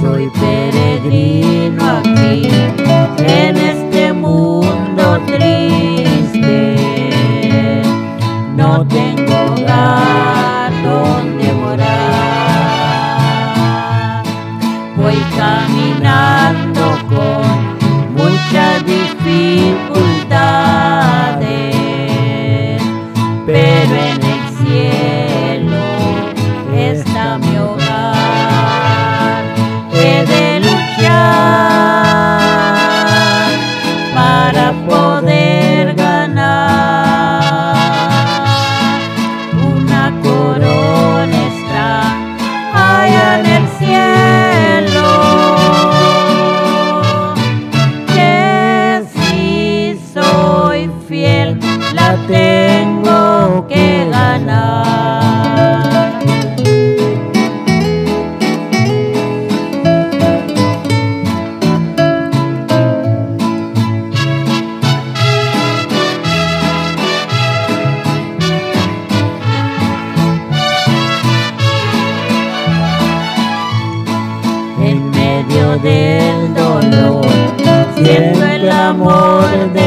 Soy 0.02 0.30
peregrino 0.30 1.84
aquí 1.98 2.50
en 3.20 3.58
este 3.58 4.14
mundo 4.14 5.20
triste. 5.26 6.76
No 8.56 8.86
tengo 8.88 9.34
hogar 9.54 10.72
donde 10.84 11.54
morar. 11.54 12.64
Voy 14.96 15.18
caminando 15.38 16.98
con 17.10 17.46
mucha 18.16 18.80
dificultad 18.80 20.05
del 75.82 76.53
dolor, 76.53 77.26
siento 77.95 78.45
el 78.45 78.69
amor 78.69 79.73
de 79.73 79.85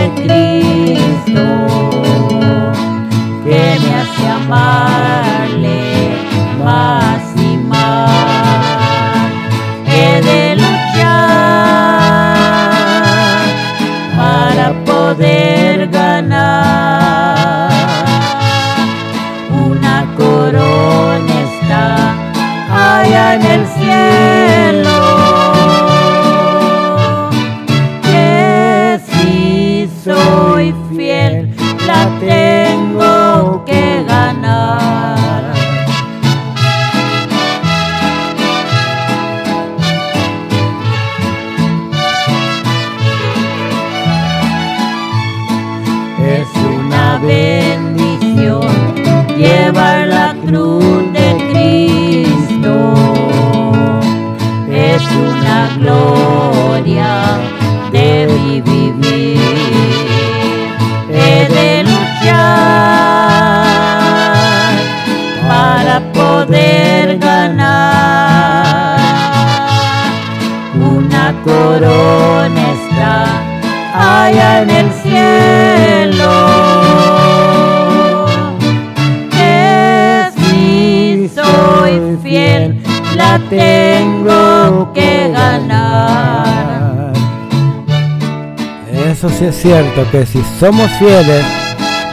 cierto, 89.58 90.08
que 90.10 90.24
si 90.24 90.42
somos 90.60 90.90
fieles, 90.92 91.44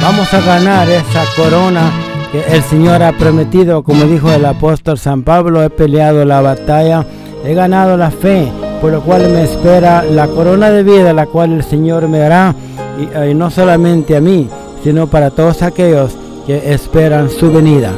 vamos 0.02 0.34
a 0.34 0.42
ganar 0.42 0.90
esa 0.90 1.24
corona 1.36 1.92
que 2.32 2.44
el 2.56 2.64
Señor 2.64 3.04
ha 3.04 3.12
prometido, 3.12 3.84
como 3.84 4.06
dijo 4.06 4.32
el 4.32 4.46
apóstol 4.46 4.98
San 4.98 5.24
Pablo, 5.24 5.64
he 5.64 5.70
peleado 5.70 6.26
la 6.26 6.42
batalla, 6.42 7.06
he 7.46 7.54
ganado 7.54 7.98
la 7.98 8.10
fe, 8.10 8.52
por 8.82 8.92
lo 8.92 9.02
cual 9.02 9.30
me 9.30 9.44
espera 9.44 10.04
la 10.04 10.28
corona 10.28 10.72
de 10.72 10.84
vida, 10.84 11.14
la 11.14 11.28
cual 11.28 11.54
el 11.54 11.64
Señor 11.64 12.08
me 12.08 12.18
dará, 12.18 12.56
y, 12.98 13.30
y 13.30 13.34
no 13.36 13.52
solamente 13.52 14.18
a 14.18 14.22
mí, 14.22 14.50
sino 14.84 15.08
para 15.08 15.30
todos 15.30 15.62
aquellos 15.62 16.18
que 16.48 16.74
esperan 16.74 17.30
su 17.30 17.52
venida. 17.52 17.92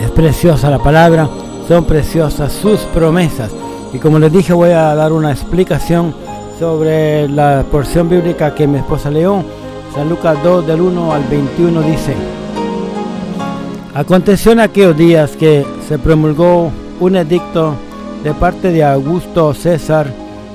Es 0.00 0.10
preciosa 0.10 0.70
la 0.70 0.78
palabra, 0.78 1.28
son 1.66 1.84
preciosas 1.84 2.52
sus 2.52 2.80
promesas. 2.80 3.50
Y 3.92 3.98
como 3.98 4.18
les 4.18 4.32
dije, 4.32 4.52
voy 4.52 4.70
a 4.70 4.94
dar 4.94 5.12
una 5.12 5.30
explicación 5.30 6.14
sobre 6.58 7.28
la 7.28 7.64
porción 7.70 8.08
bíblica 8.08 8.54
que 8.54 8.66
mi 8.66 8.78
esposa 8.78 9.10
leyó. 9.10 9.42
San 9.94 10.08
Lucas 10.08 10.36
2 10.42 10.66
del 10.66 10.80
1 10.80 11.12
al 11.12 11.24
21 11.24 11.82
dice, 11.82 12.14
Aconteció 13.94 14.52
en 14.52 14.60
aquellos 14.60 14.96
días 14.96 15.36
que 15.36 15.64
se 15.88 15.98
promulgó 15.98 16.70
un 17.00 17.16
edicto 17.16 17.74
de 18.24 18.34
parte 18.34 18.72
de 18.72 18.82
Augusto 18.82 19.54
César 19.54 20.12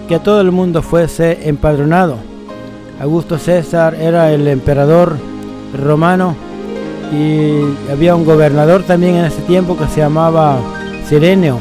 que 0.08 0.20
todo 0.20 0.42
el 0.42 0.52
mundo 0.52 0.82
fuese 0.82 1.48
empadronado. 1.48 2.18
Augusto 3.00 3.38
César 3.38 3.96
era 3.96 4.32
el 4.32 4.48
emperador 4.48 5.16
romano 5.74 6.36
y 7.14 7.92
había 7.92 8.16
un 8.16 8.26
gobernador 8.26 8.84
también 8.84 9.16
en 9.16 9.26
ese 9.26 9.42
tiempo 9.44 9.78
que 9.78 9.88
se 9.88 10.02
llamaba 10.02 10.58
Sirenio, 11.08 11.58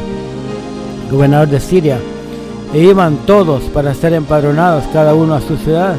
gobernador 1.10 1.48
de 1.48 1.60
Siria. 1.60 1.98
E 2.72 2.80
iban 2.80 3.16
todos 3.26 3.62
para 3.64 3.94
ser 3.94 4.12
empadronados, 4.12 4.84
cada 4.92 5.14
uno 5.14 5.34
a 5.34 5.40
su 5.40 5.56
ciudad. 5.56 5.96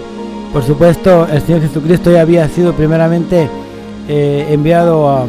Por 0.53 0.63
supuesto, 0.63 1.27
el 1.31 1.41
Señor 1.41 1.61
Jesucristo 1.61 2.11
ya 2.11 2.21
había 2.21 2.47
sido 2.49 2.73
primeramente 2.73 3.49
eh, 4.07 4.47
enviado 4.49 5.09
a... 5.09 5.25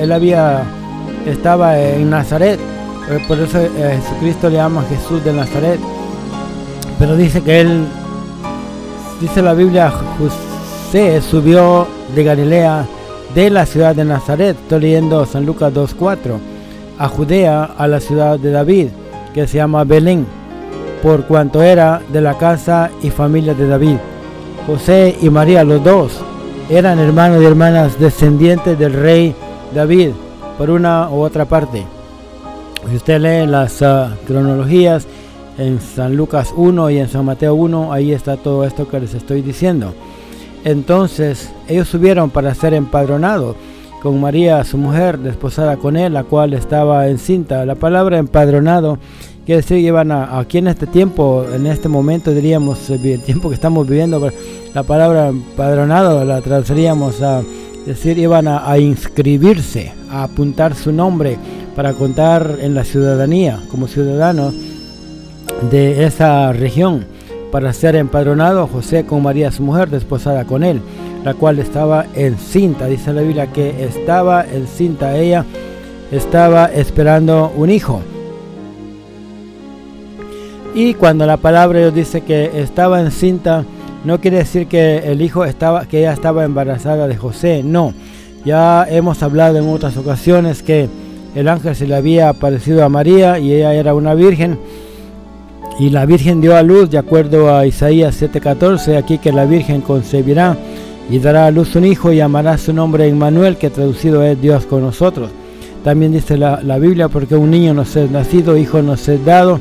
Él, 0.00 0.12
había... 0.12 0.62
estaba 1.26 1.78
en 1.78 2.10
Nazaret, 2.10 2.58
eh, 3.10 3.18
por 3.28 3.38
eso 3.38 3.58
eh, 3.58 4.00
Jesucristo 4.02 4.48
le 4.48 4.56
llama 4.56 4.84
Jesús 4.88 5.24
de 5.24 5.32
Nazaret. 5.32 5.80
Pero 6.98 7.16
dice 7.16 7.40
que 7.42 7.60
él, 7.60 7.84
dice 9.20 9.42
la 9.42 9.54
Biblia, 9.54 9.92
José 10.18 11.20
subió 11.22 11.86
de 12.14 12.24
Galilea 12.24 12.86
de 13.34 13.50
la 13.50 13.66
ciudad 13.66 13.94
de 13.94 14.04
Nazaret, 14.04 14.56
estoy 14.60 14.80
leyendo 14.80 15.24
San 15.26 15.46
Lucas 15.46 15.72
2.4, 15.72 16.38
a 16.98 17.08
Judea, 17.08 17.64
a 17.64 17.86
la 17.86 18.00
ciudad 18.00 18.38
de 18.38 18.50
David, 18.50 18.88
que 19.34 19.46
se 19.46 19.58
llama 19.58 19.84
Belén, 19.84 20.26
por 21.02 21.24
cuanto 21.24 21.62
era 21.62 22.00
de 22.12 22.20
la 22.20 22.36
casa 22.38 22.90
y 23.02 23.10
familia 23.10 23.54
de 23.54 23.66
David. 23.66 23.96
José 24.66 25.16
y 25.20 25.30
María, 25.30 25.64
los 25.64 25.82
dos, 25.82 26.20
eran 26.68 26.98
hermanos 26.98 27.42
y 27.42 27.46
hermanas 27.46 27.98
descendientes 27.98 28.78
del 28.78 28.92
rey 28.92 29.34
David, 29.74 30.10
por 30.58 30.70
una 30.70 31.08
u 31.08 31.20
otra 31.20 31.44
parte. 31.44 31.84
Si 32.88 32.96
usted 32.96 33.20
lee 33.20 33.50
las 33.50 33.82
ah, 33.82 34.14
cronologías 34.26 35.06
en 35.56 35.80
San 35.80 36.16
Lucas 36.16 36.52
1 36.56 36.90
y 36.90 36.98
en 36.98 37.08
San 37.08 37.24
Mateo 37.24 37.54
1, 37.54 37.92
ahí 37.92 38.12
está 38.12 38.36
todo 38.36 38.64
esto 38.64 38.88
que 38.88 39.00
les 39.00 39.14
estoy 39.14 39.42
diciendo. 39.42 39.94
Entonces 40.64 41.50
ellos 41.68 41.88
subieron 41.88 42.30
para 42.30 42.54
ser 42.54 42.74
empadronados 42.74 43.56
con 44.02 44.20
María, 44.20 44.62
su 44.64 44.78
mujer, 44.78 45.18
desposada 45.18 45.76
con 45.76 45.96
él, 45.96 46.14
la 46.14 46.24
cual 46.24 46.54
estaba 46.54 47.08
encinta. 47.08 47.64
La 47.64 47.74
palabra 47.74 48.18
empadronado 48.18 48.98
quiere 49.48 49.62
decir 49.62 49.80
llevan 49.80 50.12
a, 50.12 50.38
aquí 50.38 50.58
en 50.58 50.68
este 50.68 50.86
tiempo, 50.86 51.46
en 51.50 51.66
este 51.66 51.88
momento 51.88 52.32
diríamos 52.34 52.90
el 52.90 53.20
tiempo 53.22 53.48
que 53.48 53.54
estamos 53.54 53.88
viviendo, 53.88 54.30
la 54.74 54.82
palabra 54.82 55.28
empadronado 55.28 56.22
la 56.26 56.42
traduciríamos 56.42 57.22
a 57.22 57.40
decir 57.86 58.18
iban 58.18 58.46
a, 58.46 58.70
a 58.70 58.78
inscribirse, 58.78 59.94
a 60.10 60.24
apuntar 60.24 60.74
su 60.74 60.92
nombre 60.92 61.38
para 61.74 61.94
contar 61.94 62.58
en 62.60 62.74
la 62.74 62.84
ciudadanía 62.84 63.62
como 63.70 63.88
ciudadanos 63.88 64.52
de 65.70 66.04
esa 66.04 66.52
región 66.52 67.06
para 67.50 67.72
ser 67.72 67.96
empadronado 67.96 68.66
José 68.66 69.06
con 69.06 69.22
María 69.22 69.50
su 69.50 69.62
mujer, 69.62 69.88
desposada 69.88 70.44
con 70.44 70.62
él, 70.62 70.82
la 71.24 71.32
cual 71.32 71.58
estaba 71.58 72.04
encinta. 72.14 72.84
Dice 72.84 73.14
la 73.14 73.22
Biblia 73.22 73.46
que 73.46 73.82
estaba 73.82 74.44
encinta 74.44 75.16
ella, 75.16 75.46
estaba 76.12 76.66
esperando 76.66 77.50
un 77.56 77.70
hijo. 77.70 78.02
Y 80.80 80.94
cuando 80.94 81.26
la 81.26 81.38
palabra 81.38 81.90
dice 81.90 82.20
que 82.20 82.52
estaba 82.62 83.00
encinta, 83.00 83.64
no 84.04 84.20
quiere 84.20 84.36
decir 84.36 84.68
que 84.68 84.98
el 84.98 85.22
hijo 85.22 85.44
estaba, 85.44 85.86
que 85.86 85.98
ella 85.98 86.12
estaba 86.12 86.44
embarazada 86.44 87.08
de 87.08 87.16
José, 87.16 87.64
no. 87.64 87.92
Ya 88.44 88.86
hemos 88.88 89.24
hablado 89.24 89.58
en 89.58 89.68
otras 89.68 89.96
ocasiones 89.96 90.62
que 90.62 90.88
el 91.34 91.48
ángel 91.48 91.74
se 91.74 91.88
le 91.88 91.96
había 91.96 92.28
aparecido 92.28 92.84
a 92.84 92.88
María 92.88 93.40
y 93.40 93.54
ella 93.54 93.74
era 93.74 93.92
una 93.92 94.14
virgen 94.14 94.56
y 95.80 95.90
la 95.90 96.06
Virgen 96.06 96.40
dio 96.40 96.56
a 96.56 96.62
luz, 96.62 96.88
de 96.90 96.98
acuerdo 96.98 97.52
a 97.52 97.66
Isaías 97.66 98.14
7:14, 98.22 98.96
aquí 98.96 99.18
que 99.18 99.32
la 99.32 99.46
Virgen 99.46 99.80
concebirá 99.80 100.56
y 101.10 101.18
dará 101.18 101.46
a 101.46 101.50
luz 101.50 101.74
un 101.74 101.86
hijo 101.86 102.12
y 102.12 102.18
llamará 102.18 102.56
su 102.56 102.72
nombre 102.72 103.08
Emmanuel, 103.08 103.56
que 103.56 103.70
traducido 103.70 104.22
es 104.22 104.40
Dios 104.40 104.64
con 104.64 104.82
nosotros. 104.82 105.32
También 105.82 106.12
dice 106.12 106.36
la, 106.36 106.62
la 106.62 106.78
Biblia, 106.78 107.08
porque 107.08 107.34
un 107.34 107.50
niño 107.50 107.74
nos 107.74 107.96
es 107.96 108.08
nacido, 108.12 108.56
hijo 108.56 108.80
nos 108.80 109.08
es 109.08 109.24
dado, 109.24 109.58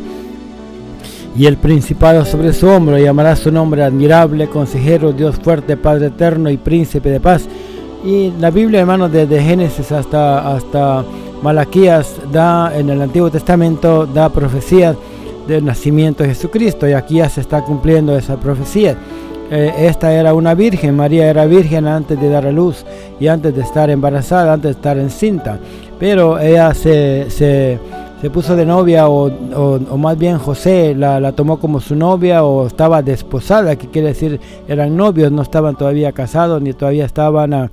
y 1.38 1.46
el 1.46 1.58
principado 1.58 2.26
sobre 2.26 2.52
su 2.52 2.68
hombro, 2.68 2.98
llamará 2.98 3.36
su 3.36 3.52
nombre 3.52 3.84
admirable, 3.84 4.48
consejero, 4.48 5.14
Dios 5.14 5.36
fuerte, 5.36 5.78
Padre 5.78 6.08
eterno 6.08 6.50
y 6.50 6.58
príncipe 6.58 7.10
de 7.10 7.20
paz. 7.20 7.48
Y 8.04 8.32
la 8.40 8.50
Biblia, 8.50 8.80
hermanos, 8.80 9.12
desde 9.12 9.44
Génesis 9.44 9.92
hasta, 9.92 10.56
hasta 10.56 11.04
Malaquías, 11.44 12.16
da 12.32 12.76
en 12.76 12.90
el 12.90 13.02
Antiguo 13.02 13.30
Testamento, 13.30 14.08
da 14.08 14.30
profecías 14.30 14.96
del 15.48 15.64
nacimiento 15.64 16.24
de 16.24 16.30
Jesucristo 16.30 16.88
y 16.88 16.94
aquí 16.94 17.16
ya 17.16 17.30
se 17.30 17.42
está 17.42 17.62
cumpliendo 17.62 18.18
esa 18.18 18.38
profecía. 18.38 18.98
Eh, 19.52 19.74
esta 19.80 20.12
era 20.12 20.34
una 20.34 20.56
virgen, 20.56 20.96
María 20.96 21.30
era 21.30 21.46
virgen 21.46 21.88
antes 21.88 22.20
de 22.20 22.30
dar 22.30 22.46
a 22.48 22.52
luz 22.52 22.84
y 23.20 23.28
antes 23.28 23.56
de 23.56 23.62
estar 23.62 23.90
embarazada, 23.90 24.54
antes 24.54 24.72
de 24.72 24.78
estar 24.78 24.98
encinta, 24.98 25.58
pero 25.98 26.38
ella 26.38 26.74
se, 26.74 27.30
se, 27.30 27.80
puso 28.34 28.56
de 28.56 28.66
novia 28.66 29.08
o, 29.08 29.28
o, 29.30 29.98
más 29.98 30.18
bien 30.18 30.38
José 30.40 30.96
la, 30.96 31.20
la, 31.20 31.34
tomó 31.34 31.60
como 31.60 31.80
su 31.80 31.96
novia 31.96 32.44
o 32.44 32.68
estaba 32.68 33.02
desposada, 33.02 33.76
que 33.76 33.88
quiere 33.88 34.10
decir 34.10 34.40
eran 34.68 34.98
novios, 34.98 35.32
no 35.32 35.42
estaban 35.42 35.76
todavía 35.76 36.12
casados 36.12 36.62
ni 36.62 36.74
todavía 36.74 37.06
estaban... 37.06 37.54
A, 37.54 37.72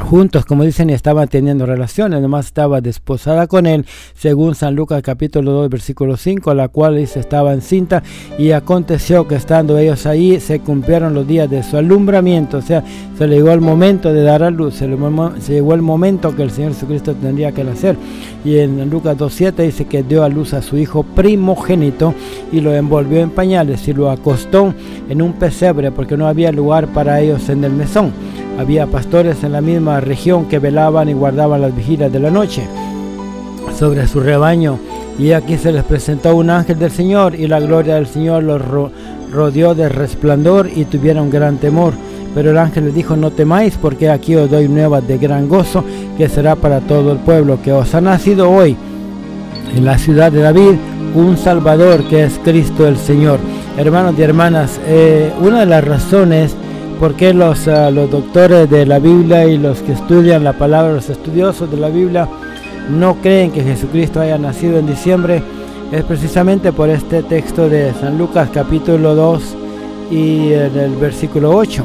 juntos, 0.00 0.44
como 0.44 0.64
dicen, 0.64 0.90
estaban 0.90 1.28
teniendo 1.28 1.66
relaciones, 1.66 2.18
además 2.18 2.46
estaba 2.46 2.80
desposada 2.80 3.46
con 3.46 3.66
él, 3.66 3.84
según 4.14 4.54
San 4.54 4.74
Lucas 4.74 5.02
capítulo 5.02 5.52
2, 5.52 5.70
versículo 5.70 6.16
5, 6.16 6.54
la 6.54 6.68
cual 6.68 6.96
dice 6.96 7.20
estaba 7.20 7.52
encinta, 7.52 8.02
y 8.38 8.52
aconteció 8.52 9.28
que 9.28 9.34
estando 9.34 9.76
ellos 9.78 10.06
ahí, 10.06 10.40
se 10.40 10.60
cumplieron 10.60 11.14
los 11.14 11.26
días 11.26 11.50
de 11.50 11.62
su 11.62 11.76
alumbramiento, 11.76 12.58
o 12.58 12.62
sea, 12.62 12.82
se 13.16 13.26
le 13.26 13.36
llegó 13.36 13.52
el 13.52 13.60
momento 13.60 14.12
de 14.12 14.22
dar 14.22 14.42
a 14.42 14.50
luz, 14.50 14.74
se, 14.74 14.88
le, 14.88 14.96
llegó 15.48 15.74
el 15.74 15.82
momento 15.82 16.34
que 16.34 16.42
el 16.42 16.50
Señor 16.50 16.72
Jesucristo 16.72 17.14
tendría 17.14 17.52
que 17.52 17.64
nacer, 17.64 17.96
y 18.44 18.58
en 18.58 18.88
Lucas 18.88 19.16
2.7 19.16 19.64
dice 19.64 19.84
que 19.86 20.02
dio 20.02 20.24
a 20.24 20.28
luz 20.28 20.54
a 20.54 20.62
su 20.62 20.78
hijo 20.78 21.02
primogénito, 21.02 22.14
y 22.52 22.60
lo 22.60 22.74
envolvió 22.74 23.20
en 23.20 23.30
pañales, 23.30 23.86
y 23.88 23.92
lo 23.92 24.10
acostó 24.10 24.74
en 25.08 25.22
un 25.22 25.34
pesebre, 25.34 25.90
porque 25.90 26.16
no 26.16 26.26
había 26.26 26.52
lugar 26.52 26.88
para 26.88 27.20
ellos 27.20 27.48
en 27.48 27.64
el 27.64 27.72
mesón. 27.72 28.12
Había 28.58 28.88
pastores 28.88 29.44
en 29.44 29.52
la 29.52 29.60
misma 29.60 30.00
región 30.00 30.46
que 30.46 30.58
velaban 30.58 31.08
y 31.08 31.12
guardaban 31.12 31.60
las 31.60 31.74
vigilias 31.74 32.12
de 32.12 32.18
la 32.18 32.30
noche 32.30 32.66
sobre 33.78 34.06
su 34.08 34.18
rebaño. 34.18 34.78
Y 35.16 35.30
aquí 35.30 35.56
se 35.56 35.72
les 35.72 35.84
presentó 35.84 36.34
un 36.34 36.50
ángel 36.50 36.78
del 36.78 36.90
Señor 36.90 37.36
y 37.36 37.46
la 37.46 37.60
gloria 37.60 37.94
del 37.94 38.08
Señor 38.08 38.42
los 38.42 38.60
rodeó 39.30 39.74
de 39.76 39.88
resplandor 39.88 40.68
y 40.74 40.84
tuvieron 40.86 41.30
gran 41.30 41.58
temor. 41.58 41.92
Pero 42.34 42.50
el 42.50 42.58
ángel 42.58 42.86
les 42.86 42.94
dijo, 42.94 43.16
no 43.16 43.30
temáis, 43.30 43.76
porque 43.80 44.10
aquí 44.10 44.34
os 44.34 44.50
doy 44.50 44.68
nuevas 44.68 45.06
de 45.06 45.18
gran 45.18 45.48
gozo, 45.48 45.84
que 46.16 46.28
será 46.28 46.56
para 46.56 46.80
todo 46.80 47.12
el 47.12 47.18
pueblo, 47.18 47.60
que 47.62 47.72
os 47.72 47.94
ha 47.94 48.00
nacido 48.00 48.50
hoy 48.50 48.76
en 49.76 49.84
la 49.84 49.98
ciudad 49.98 50.32
de 50.32 50.42
David 50.42 50.74
un 51.14 51.36
Salvador, 51.36 52.04
que 52.08 52.24
es 52.24 52.40
Cristo 52.44 52.86
el 52.86 52.96
Señor. 52.96 53.38
Hermanos 53.76 54.14
y 54.18 54.22
hermanas, 54.22 54.80
eh, 54.86 55.32
una 55.40 55.60
de 55.60 55.66
las 55.66 55.84
razones 55.84 56.54
por 56.98 57.14
qué 57.14 57.32
los, 57.32 57.68
ah, 57.68 57.90
los 57.90 58.10
doctores 58.10 58.68
de 58.68 58.84
la 58.84 58.98
Biblia 58.98 59.46
y 59.46 59.56
los 59.56 59.78
que 59.82 59.92
estudian 59.92 60.42
la 60.42 60.52
palabra, 60.52 60.92
los 60.92 61.08
estudiosos 61.08 61.70
de 61.70 61.76
la 61.76 61.88
Biblia, 61.88 62.28
no 62.90 63.16
creen 63.16 63.52
que 63.52 63.62
Jesucristo 63.62 64.20
haya 64.20 64.38
nacido 64.38 64.78
en 64.78 64.86
diciembre, 64.86 65.42
es 65.92 66.02
precisamente 66.04 66.72
por 66.72 66.90
este 66.90 67.22
texto 67.22 67.68
de 67.68 67.92
San 67.94 68.18
Lucas 68.18 68.50
capítulo 68.52 69.14
2 69.14 69.56
y 70.10 70.52
en 70.52 70.76
el 70.76 70.96
versículo 70.96 71.56
8. 71.56 71.84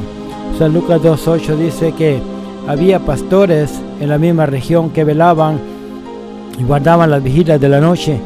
San 0.58 0.74
Lucas 0.74 1.02
2.8 1.02 1.58
dice 1.58 1.94
que 1.94 2.20
había 2.68 3.00
pastores 3.00 3.72
en 4.00 4.10
la 4.10 4.18
misma 4.18 4.46
región 4.46 4.90
que 4.90 5.04
velaban 5.04 5.60
y 6.60 6.64
guardaban 6.64 7.10
las 7.10 7.24
vigilias 7.24 7.60
de 7.60 7.70
la 7.70 7.80
noche 7.80 8.20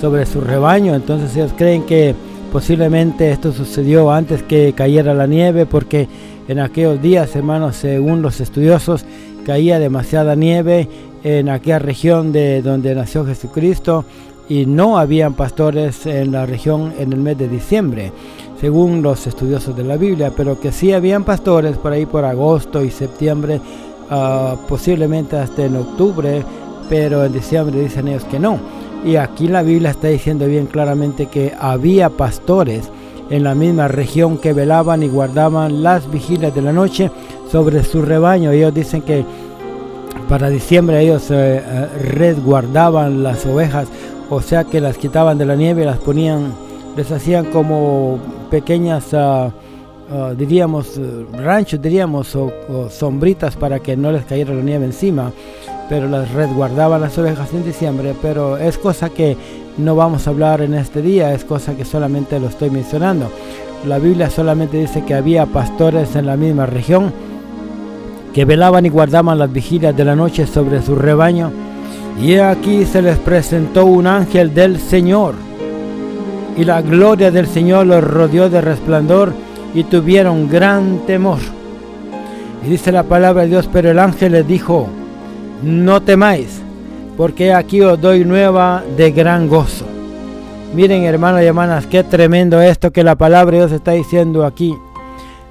sobre 0.00 0.24
su 0.26 0.40
rebaño, 0.40 0.94
entonces 0.94 1.36
ellos 1.36 1.52
creen 1.56 1.82
que 1.84 2.14
posiblemente 2.50 3.30
esto 3.30 3.52
sucedió 3.52 4.10
antes 4.10 4.42
que 4.42 4.72
cayera 4.72 5.14
la 5.14 5.26
nieve 5.26 5.66
porque 5.66 6.08
en 6.50 6.58
aquellos 6.58 7.00
días, 7.00 7.36
hermanos, 7.36 7.76
según 7.76 8.22
los 8.22 8.40
estudiosos, 8.40 9.04
caía 9.46 9.78
demasiada 9.78 10.34
nieve 10.34 10.88
en 11.22 11.48
aquella 11.48 11.78
región 11.78 12.32
de 12.32 12.60
donde 12.60 12.92
nació 12.92 13.24
Jesucristo 13.24 14.04
y 14.48 14.66
no 14.66 14.98
habían 14.98 15.34
pastores 15.34 16.06
en 16.06 16.32
la 16.32 16.46
región 16.46 16.92
en 16.98 17.12
el 17.12 17.20
mes 17.20 17.38
de 17.38 17.46
diciembre, 17.46 18.10
según 18.60 19.00
los 19.00 19.28
estudiosos 19.28 19.76
de 19.76 19.84
la 19.84 19.96
Biblia, 19.96 20.32
pero 20.36 20.58
que 20.58 20.72
sí 20.72 20.92
habían 20.92 21.22
pastores 21.22 21.78
por 21.78 21.92
ahí 21.92 22.04
por 22.04 22.24
agosto 22.24 22.82
y 22.82 22.90
septiembre, 22.90 23.60
uh, 24.10 24.56
posiblemente 24.66 25.36
hasta 25.36 25.66
en 25.66 25.76
octubre, 25.76 26.42
pero 26.88 27.24
en 27.24 27.32
diciembre 27.32 27.80
dicen 27.80 28.08
ellos 28.08 28.24
que 28.24 28.40
no. 28.40 28.58
Y 29.04 29.14
aquí 29.14 29.46
la 29.46 29.62
Biblia 29.62 29.90
está 29.90 30.08
diciendo 30.08 30.46
bien 30.46 30.66
claramente 30.66 31.26
que 31.26 31.54
había 31.56 32.10
pastores 32.10 32.90
en 33.30 33.44
la 33.44 33.54
misma 33.54 33.88
región 33.88 34.38
que 34.38 34.52
velaban 34.52 35.02
y 35.02 35.08
guardaban 35.08 35.82
las 35.82 36.10
vigilias 36.10 36.54
de 36.54 36.62
la 36.62 36.72
noche 36.72 37.10
sobre 37.50 37.82
su 37.84 38.02
rebaño. 38.02 38.50
Ellos 38.50 38.74
dicen 38.74 39.02
que 39.02 39.24
para 40.28 40.48
diciembre 40.50 41.00
ellos 41.00 41.30
eh, 41.30 41.62
eh, 41.64 41.86
resguardaban 42.12 43.22
las 43.22 43.46
ovejas, 43.46 43.88
o 44.28 44.40
sea 44.40 44.64
que 44.64 44.80
las 44.80 44.98
quitaban 44.98 45.38
de 45.38 45.46
la 45.46 45.56
nieve 45.56 45.82
y 45.82 45.86
las 45.86 45.98
ponían, 45.98 46.52
les 46.96 47.10
hacían 47.10 47.46
como 47.46 48.18
pequeñas 48.50 49.12
uh, 49.12 49.50
uh, 50.10 50.34
diríamos, 50.36 50.98
uh, 50.98 51.26
ranchos, 51.36 51.80
diríamos, 51.80 52.34
o, 52.36 52.50
sombritas 52.90 53.56
para 53.56 53.78
que 53.78 53.96
no 53.96 54.12
les 54.12 54.24
cayera 54.24 54.54
la 54.54 54.62
nieve 54.62 54.84
encima, 54.84 55.32
pero 55.88 56.08
las 56.08 56.30
resguardaban 56.32 57.00
las 57.00 57.16
ovejas 57.18 57.52
en 57.52 57.64
diciembre, 57.64 58.14
pero 58.20 58.56
es 58.56 58.78
cosa 58.78 59.10
que 59.10 59.36
no 59.80 59.96
vamos 59.96 60.26
a 60.26 60.30
hablar 60.30 60.60
en 60.60 60.74
este 60.74 61.02
día, 61.02 61.32
es 61.32 61.44
cosa 61.44 61.74
que 61.74 61.84
solamente 61.84 62.38
lo 62.38 62.48
estoy 62.48 62.70
mencionando. 62.70 63.30
La 63.86 63.98
Biblia 63.98 64.30
solamente 64.30 64.76
dice 64.76 65.04
que 65.04 65.14
había 65.14 65.46
pastores 65.46 66.14
en 66.16 66.26
la 66.26 66.36
misma 66.36 66.66
región 66.66 67.12
que 68.34 68.44
velaban 68.44 68.86
y 68.86 68.90
guardaban 68.90 69.38
las 69.38 69.52
vigilias 69.52 69.96
de 69.96 70.04
la 70.04 70.14
noche 70.14 70.46
sobre 70.46 70.82
su 70.82 70.94
rebaño, 70.94 71.50
y 72.20 72.36
aquí 72.36 72.84
se 72.84 73.02
les 73.02 73.18
presentó 73.18 73.86
un 73.86 74.06
ángel 74.06 74.54
del 74.54 74.78
Señor, 74.78 75.34
y 76.56 76.64
la 76.64 76.82
gloria 76.82 77.30
del 77.30 77.46
Señor 77.46 77.86
los 77.86 78.04
rodeó 78.04 78.48
de 78.48 78.60
resplandor, 78.60 79.32
y 79.74 79.84
tuvieron 79.84 80.48
gran 80.48 81.00
temor. 81.06 81.38
Y 82.64 82.70
dice 82.70 82.92
la 82.92 83.04
palabra 83.04 83.42
de 83.42 83.48
Dios, 83.48 83.68
pero 83.72 83.90
el 83.90 83.98
ángel 83.98 84.32
les 84.32 84.46
dijo, 84.46 84.88
no 85.62 86.02
temáis, 86.02 86.59
porque 87.16 87.52
aquí 87.52 87.80
os 87.80 88.00
doy 88.00 88.24
nueva 88.24 88.82
de 88.96 89.10
gran 89.10 89.48
gozo. 89.48 89.86
Miren 90.74 91.02
hermanos 91.02 91.42
y 91.42 91.46
hermanas, 91.46 91.86
qué 91.86 92.04
tremendo 92.04 92.60
esto 92.60 92.92
que 92.92 93.02
la 93.02 93.16
palabra 93.16 93.52
de 93.52 93.58
Dios 93.58 93.72
está 93.72 93.92
diciendo 93.92 94.46
aquí. 94.46 94.74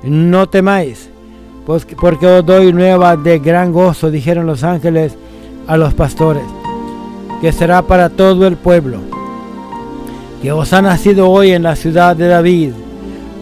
No 0.03 0.47
temáis, 0.47 1.09
pues, 1.65 1.85
porque 1.99 2.25
os 2.25 2.45
doy 2.45 2.71
nueva 2.71 3.17
de 3.17 3.39
gran 3.39 3.73
gozo, 3.73 4.09
dijeron 4.09 4.45
los 4.45 4.63
ángeles 4.63 5.15
a 5.67 5.77
los 5.77 5.93
pastores, 5.93 6.43
que 7.41 7.51
será 7.51 7.81
para 7.81 8.09
todo 8.09 8.47
el 8.47 8.55
pueblo, 8.55 8.99
que 10.41 10.51
os 10.51 10.71
ha 10.73 10.81
nacido 10.81 11.29
hoy 11.29 11.51
en 11.51 11.63
la 11.63 11.75
ciudad 11.75 12.15
de 12.15 12.27
David 12.27 12.71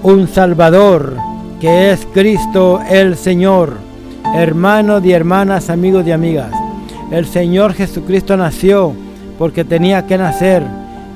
un 0.03 0.28
Salvador, 0.28 1.15
que 1.59 1.91
es 1.91 2.07
Cristo 2.13 2.80
el 2.89 3.15
Señor. 3.15 3.74
Hermanos 4.36 5.03
y 5.05 5.11
hermanas, 5.11 5.70
amigos 5.70 6.05
y 6.05 6.11
amigas, 6.11 6.51
el 7.11 7.25
Señor 7.25 7.73
Jesucristo 7.73 8.35
nació 8.37 8.93
porque 9.37 9.63
tenía 9.63 10.05
que 10.07 10.17
nacer, 10.17 10.63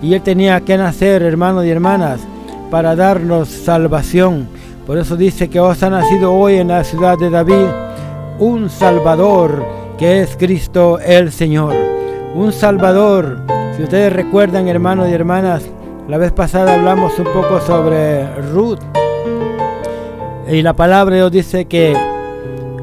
y 0.01 0.13
Él 0.13 0.21
tenía 0.21 0.61
que 0.61 0.77
nacer, 0.77 1.21
hermanos 1.21 1.65
y 1.65 1.69
hermanas, 1.69 2.21
para 2.69 2.95
darnos 2.95 3.49
salvación. 3.49 4.47
Por 4.85 4.97
eso 4.97 5.15
dice 5.15 5.49
que 5.49 5.59
os 5.59 5.81
ha 5.83 5.89
nacido 5.89 6.33
hoy 6.33 6.55
en 6.55 6.69
la 6.69 6.83
ciudad 6.83 7.17
de 7.17 7.29
David 7.29 7.67
un 8.39 8.69
Salvador, 8.69 9.63
que 9.97 10.21
es 10.21 10.35
Cristo 10.35 10.99
el 10.99 11.31
Señor. 11.31 11.75
Un 12.33 12.51
Salvador. 12.51 13.43
Si 13.75 13.83
ustedes 13.83 14.11
recuerdan, 14.11 14.67
hermanos 14.67 15.09
y 15.09 15.13
hermanas, 15.13 15.63
la 16.07 16.17
vez 16.17 16.31
pasada 16.31 16.73
hablamos 16.73 17.17
un 17.19 17.25
poco 17.25 17.61
sobre 17.61 18.25
Ruth. 18.51 18.79
Y 20.49 20.61
la 20.61 20.73
palabra 20.73 21.15
de 21.15 21.21
Dios 21.21 21.31
dice 21.31 21.65
que 21.65 21.95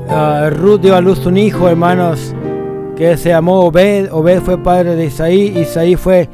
uh, 0.09 0.51
Ruth 0.51 0.81
dio 0.81 0.95
a 0.95 1.01
luz 1.01 1.27
un 1.27 1.37
hijo, 1.37 1.69
hermanos, 1.69 2.35
que 2.99 3.17
se 3.17 3.29
llamó 3.29 3.61
Obed. 3.61 4.13
Obed 4.13 4.43
fue 4.43 4.59
padre 4.59 4.97
de 4.97 5.07
Isaí. 5.07 5.57
Isaí 5.57 5.95
fue 5.95 6.29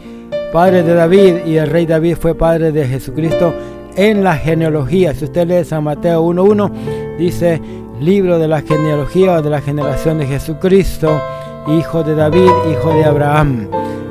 padre 0.50 0.82
de 0.82 0.94
David. 0.94 1.44
Y 1.44 1.58
el 1.58 1.68
rey 1.68 1.84
David 1.84 2.16
fue 2.18 2.34
padre 2.34 2.72
de 2.72 2.86
Jesucristo 2.86 3.54
en 3.96 4.24
la 4.24 4.36
genealogía. 4.36 5.14
Si 5.14 5.26
usted 5.26 5.46
lee 5.46 5.64
San 5.64 5.84
Mateo 5.84 6.24
1.1, 6.24 7.18
dice 7.18 7.60
libro 8.00 8.38
de 8.38 8.48
la 8.48 8.62
genealogía 8.62 9.34
o 9.34 9.42
de 9.42 9.50
la 9.50 9.60
generación 9.60 10.18
de 10.18 10.26
Jesucristo, 10.26 11.20
hijo 11.68 12.02
de 12.02 12.14
David, 12.14 12.50
hijo 12.72 12.94
de 12.94 13.04
Abraham. 13.04 13.68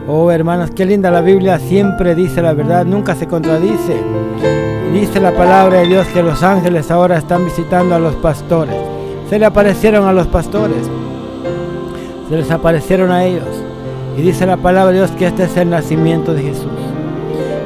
Oh 0.08 0.32
hermanos, 0.32 0.72
qué 0.72 0.86
linda 0.86 1.10
la 1.10 1.22
Biblia, 1.22 1.60
siempre 1.60 2.14
dice 2.14 2.42
la 2.42 2.54
verdad, 2.54 2.86
nunca 2.86 3.16
se 3.16 3.28
contradice. 3.28 3.96
Dice 4.94 5.20
la 5.20 5.32
palabra 5.32 5.80
de 5.80 5.88
Dios 5.88 6.06
que 6.08 6.22
los 6.22 6.44
ángeles 6.44 6.92
ahora 6.92 7.18
están 7.18 7.46
visitando 7.46 7.96
a 7.96 8.00
los 8.00 8.16
pastores. 8.16 8.76
Se 9.30 9.40
le 9.40 9.46
aparecieron 9.46 10.08
a 10.08 10.14
los 10.14 10.28
pastores. 10.28 10.88
Les 12.34 12.50
aparecieron 12.50 13.12
a 13.12 13.26
ellos. 13.26 13.46
Y 14.18 14.24
dice 14.24 14.48
la 14.48 14.58
palabra 14.58 14.92
de 14.92 14.98
Dios 14.98 15.12
que 15.12 15.28
este 15.28 15.44
es 15.44 15.56
el 15.56 15.70
nacimiento 15.70 16.34
de 16.34 16.42
Jesús. 16.42 16.66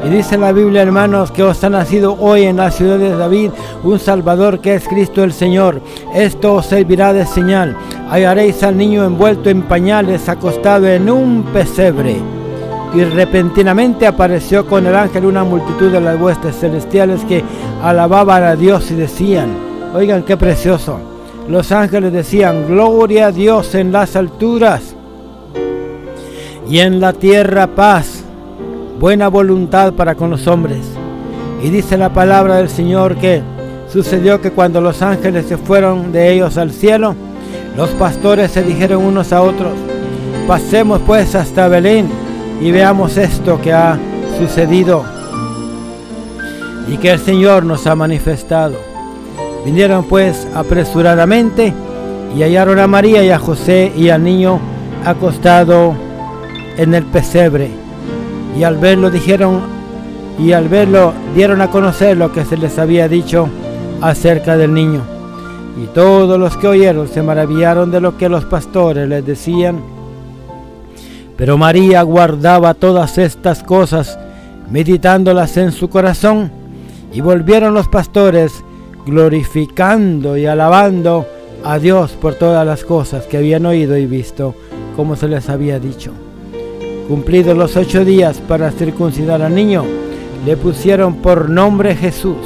Y 0.05 0.09
dice 0.09 0.38
la 0.38 0.51
Biblia, 0.51 0.82
hermanos, 0.82 1.32
que 1.32 1.41
os 1.41 1.63
ha 1.63 1.70
nacido 1.70 2.18
hoy 2.20 2.43
en 2.43 2.57
la 2.57 2.70
ciudad 2.70 2.97
de 2.97 3.15
David 3.15 3.51
un 3.84 3.97
Salvador 3.97 4.59
que 4.59 4.76
es 4.76 4.86
Cristo 4.86 5.24
el 5.24 5.32
Señor. 5.32 5.82
Esto 6.13 6.55
os 6.55 6.65
servirá 6.65 7.13
de 7.13 7.26
señal. 7.26 7.78
Hallaréis 8.09 8.61
al 8.61 8.76
niño 8.76 9.05
envuelto 9.05 9.49
en 9.49 9.61
pañales, 9.61 10.28
acostado 10.28 10.86
en 10.88 11.09
un 11.09 11.43
pesebre. 11.53 12.18
Y 12.93 13.03
repentinamente 13.05 14.05
apareció 14.05 14.68
con 14.68 14.86
el 14.86 14.95
ángel 14.95 15.26
una 15.26 15.45
multitud 15.45 15.93
de 15.93 16.01
las 16.01 16.20
huestes 16.20 16.59
celestiales 16.59 17.24
que 17.24 17.41
alababan 17.82 18.43
a 18.43 18.55
Dios 18.57 18.91
y 18.91 18.95
decían, 18.95 19.49
oigan 19.93 20.24
qué 20.24 20.36
precioso. 20.36 21.16
Los 21.47 21.71
ángeles 21.71 22.11
decían, 22.11 22.67
gloria 22.67 23.27
a 23.27 23.31
Dios 23.31 23.73
en 23.73 23.93
las 23.93 24.17
alturas 24.17 24.95
y 26.69 26.79
en 26.79 26.99
la 26.99 27.13
tierra 27.13 27.67
paz 27.67 28.23
buena 28.99 29.29
voluntad 29.29 29.93
para 29.93 30.15
con 30.15 30.29
los 30.29 30.45
hombres. 30.47 30.79
Y 31.63 31.69
dice 31.69 31.97
la 31.97 32.11
palabra 32.11 32.55
del 32.55 32.69
Señor 32.69 33.15
que 33.15 33.41
sucedió 33.89 34.41
que 34.41 34.51
cuando 34.51 34.81
los 34.81 35.01
ángeles 35.01 35.45
se 35.45 35.57
fueron 35.57 36.11
de 36.11 36.33
ellos 36.33 36.57
al 36.57 36.71
cielo, 36.71 37.15
los 37.77 37.91
pastores 37.91 38.51
se 38.51 38.63
dijeron 38.63 39.05
unos 39.05 39.31
a 39.31 39.41
otros, 39.41 39.73
pasemos 40.47 40.99
pues 41.07 41.33
hasta 41.33 41.69
Belén 41.69 42.09
y 42.61 42.71
veamos 42.71 43.15
esto 43.15 43.61
que 43.61 43.71
ha 43.71 43.97
sucedido 44.37 45.05
y 46.89 46.97
que 46.97 47.11
el 47.11 47.19
Señor 47.19 47.63
nos 47.63 47.87
ha 47.87 47.95
manifestado. 47.95 48.96
Vinieron 49.68 50.05
pues 50.05 50.47
apresuradamente 50.55 51.74
y 52.34 52.41
hallaron 52.41 52.80
a 52.80 52.88
María 52.88 53.22
y 53.22 53.32
a 53.32 53.38
José 53.38 53.91
y 53.97 54.07
al 54.07 54.24
niño 54.24 54.61
acostado 55.03 55.93
en 56.78 56.93
el 56.93 57.03
pesebre 57.03 57.70
y 58.57 58.63
al 58.63 58.78
verlo 58.78 59.11
dijeron 59.11 59.59
y 60.39 60.53
al 60.53 60.70
verlo 60.70 61.11
dieron 61.36 61.59
a 61.59 61.70
conocer 61.70 62.15
lo 62.15 62.32
que 62.32 62.45
se 62.45 62.55
les 62.55 62.80
había 62.80 63.09
dicho 63.09 63.49
acerca 63.99 64.55
del 64.55 64.74
niño. 64.74 65.01
Y 65.84 65.88
todos 65.88 66.39
los 66.39 66.55
que 66.55 66.70
oyeron 66.70 67.09
se 67.09 67.22
maravillaron 67.22 67.91
de 67.91 67.99
lo 67.99 68.18
que 68.18 68.30
los 68.30 68.45
pastores 68.45 69.09
les 69.09 69.26
decían. 69.26 69.82
Pero 71.36 71.57
María 71.57 72.03
guardaba 72.03 72.74
todas 72.74 73.18
estas 73.18 73.63
cosas, 73.63 74.18
meditándolas 74.72 75.57
en 75.57 75.74
su 75.74 75.89
corazón, 75.89 76.51
y 77.11 77.20
volvieron 77.20 77.74
los 77.74 77.89
pastores 77.89 78.63
glorificando 79.08 80.38
y 80.38 80.45
alabando 80.45 81.26
a 81.64 81.80
Dios 81.80 82.12
por 82.12 82.36
todas 82.36 82.66
las 82.66 82.84
cosas 82.84 83.26
que 83.26 83.38
habían 83.38 83.66
oído 83.66 83.97
y 83.97 84.05
visto, 84.05 84.53
como 84.95 85.16
se 85.16 85.28
les 85.28 85.49
había 85.49 85.80
dicho. 85.80 86.12
Cumplidos 87.08 87.58
los 87.58 87.78
ocho 87.78 88.03
días 88.03 88.39
para 88.47 88.72
circuncidar 88.72 89.41
al 89.41 89.55
niño, 89.55 89.86
le 90.45 90.58
pusieron 90.58 91.16
por 91.16 91.49
nombre 91.49 91.95
Jesús, 91.95 92.38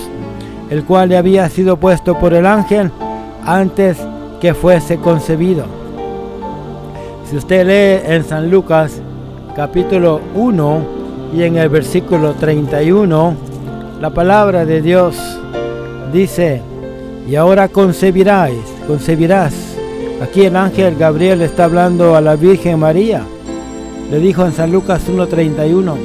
el 0.69 0.85
cual 0.85 1.09
le 1.09 1.17
había 1.17 1.49
sido 1.49 1.77
puesto 1.77 2.17
por 2.19 2.33
el 2.33 2.45
ángel 2.45 2.91
antes 3.43 3.97
que 4.39 4.53
fuese 4.53 4.97
concebido. 4.97 5.65
Si 7.29 7.37
usted 7.37 7.65
lee 7.65 8.13
en 8.13 8.23
San 8.23 8.51
Lucas 8.51 9.01
capítulo 9.55 10.21
1 10.35 10.81
y 11.33 11.43
en 11.43 11.57
el 11.57 11.69
versículo 11.69 12.33
31, 12.33 13.35
la 13.99 14.09
palabra 14.11 14.65
de 14.65 14.81
Dios 14.81 15.40
dice, 16.11 16.61
y 17.27 17.35
ahora 17.35 17.67
concebirás, 17.67 18.51
concebirás. 18.87 19.53
Aquí 20.21 20.41
el 20.45 20.55
ángel 20.55 20.95
Gabriel 20.97 21.41
está 21.41 21.65
hablando 21.65 22.15
a 22.15 22.21
la 22.21 22.35
Virgen 22.35 22.79
María 22.79 23.23
le 24.11 24.19
dijo 24.19 24.45
en 24.45 24.51
San 24.51 24.73
Lucas 24.73 25.01
1.31, 25.07 25.95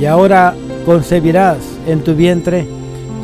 y 0.00 0.04
ahora 0.04 0.52
concebirás 0.84 1.58
en 1.86 2.00
tu 2.00 2.16
vientre 2.16 2.66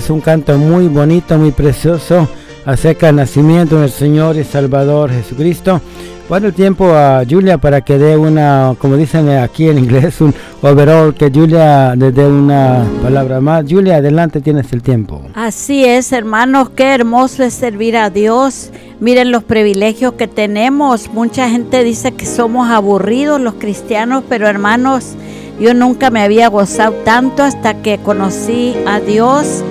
Es 0.00 0.08
un 0.08 0.22
canto 0.22 0.56
muy 0.56 0.88
bonito, 0.88 1.36
muy 1.36 1.52
precioso 1.52 2.26
acerca 2.64 3.06
del 3.06 3.16
nacimiento 3.16 3.80
del 3.80 3.90
Señor 3.90 4.36
y 4.36 4.44
Salvador 4.44 5.10
Jesucristo. 5.10 5.78
Bueno, 6.26 6.46
el 6.46 6.54
tiempo 6.54 6.94
a 6.94 7.22
Julia 7.28 7.58
para 7.58 7.82
que 7.82 7.98
dé 7.98 8.16
una, 8.16 8.74
como 8.78 8.96
dicen 8.96 9.28
aquí 9.28 9.68
en 9.68 9.78
inglés, 9.78 10.22
un 10.22 10.34
overall, 10.62 11.12
que 11.12 11.30
Julia 11.30 11.94
le 11.96 12.12
dé 12.12 12.24
una 12.24 12.82
palabra 13.02 13.42
más. 13.42 13.66
Julia, 13.68 13.96
adelante 13.96 14.40
tienes 14.40 14.72
el 14.72 14.80
tiempo. 14.80 15.20
Así 15.34 15.84
es, 15.84 16.12
hermanos, 16.12 16.70
qué 16.70 16.94
hermoso 16.94 17.42
es 17.42 17.52
servir 17.52 17.98
a 17.98 18.08
Dios. 18.08 18.70
Miren 19.00 19.32
los 19.32 19.44
privilegios 19.44 20.14
que 20.14 20.28
tenemos. 20.28 21.12
Mucha 21.12 21.50
gente 21.50 21.84
dice 21.84 22.12
que 22.12 22.24
somos 22.24 22.70
aburridos 22.70 23.38
los 23.38 23.54
cristianos, 23.54 24.24
pero 24.26 24.48
hermanos, 24.48 25.16
yo 25.60 25.74
nunca 25.74 26.08
me 26.08 26.22
había 26.22 26.48
gozado 26.48 26.94
tanto 27.04 27.42
hasta 27.42 27.82
que 27.82 27.98
conocí 27.98 28.74
a 28.86 28.98
Dios. 29.00 29.62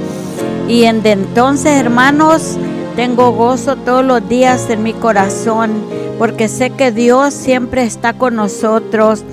Y 0.70 0.84
en 0.84 1.02
entonces, 1.04 1.72
hermanos, 1.72 2.56
tengo 2.96 3.32
gozo 3.32 3.76
todos 3.76 4.06
los 4.06 4.30
días 4.30 4.70
en 4.70 4.84
mi 4.84 4.94
corazón, 4.94 5.72
porque 6.20 6.48
sé 6.48 6.70
que 6.70 6.92
Dios 6.92 7.34
siempre 7.34 7.84
está 7.84 8.14
con 8.14 8.36
nosotros. 8.36 9.26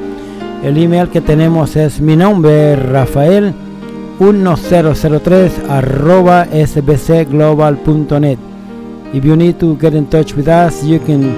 El 0.63 0.77
email 0.79 1.09
que 1.09 1.21
tenemos 1.21 1.77
es 1.77 2.01
mi 2.01 2.17
nombre, 2.17 2.75
Rafael 2.77 3.53
1003 4.19 5.53
arroba 5.69 6.47
sbcglobal.net. 6.47 8.39
If 9.13 9.25
you 9.25 9.37
need 9.37 9.59
to 9.59 9.77
get 9.77 9.93
in 9.95 10.07
touch 10.07 10.35
with 10.35 10.49
us, 10.49 10.83
you 10.83 10.99
can 11.01 11.35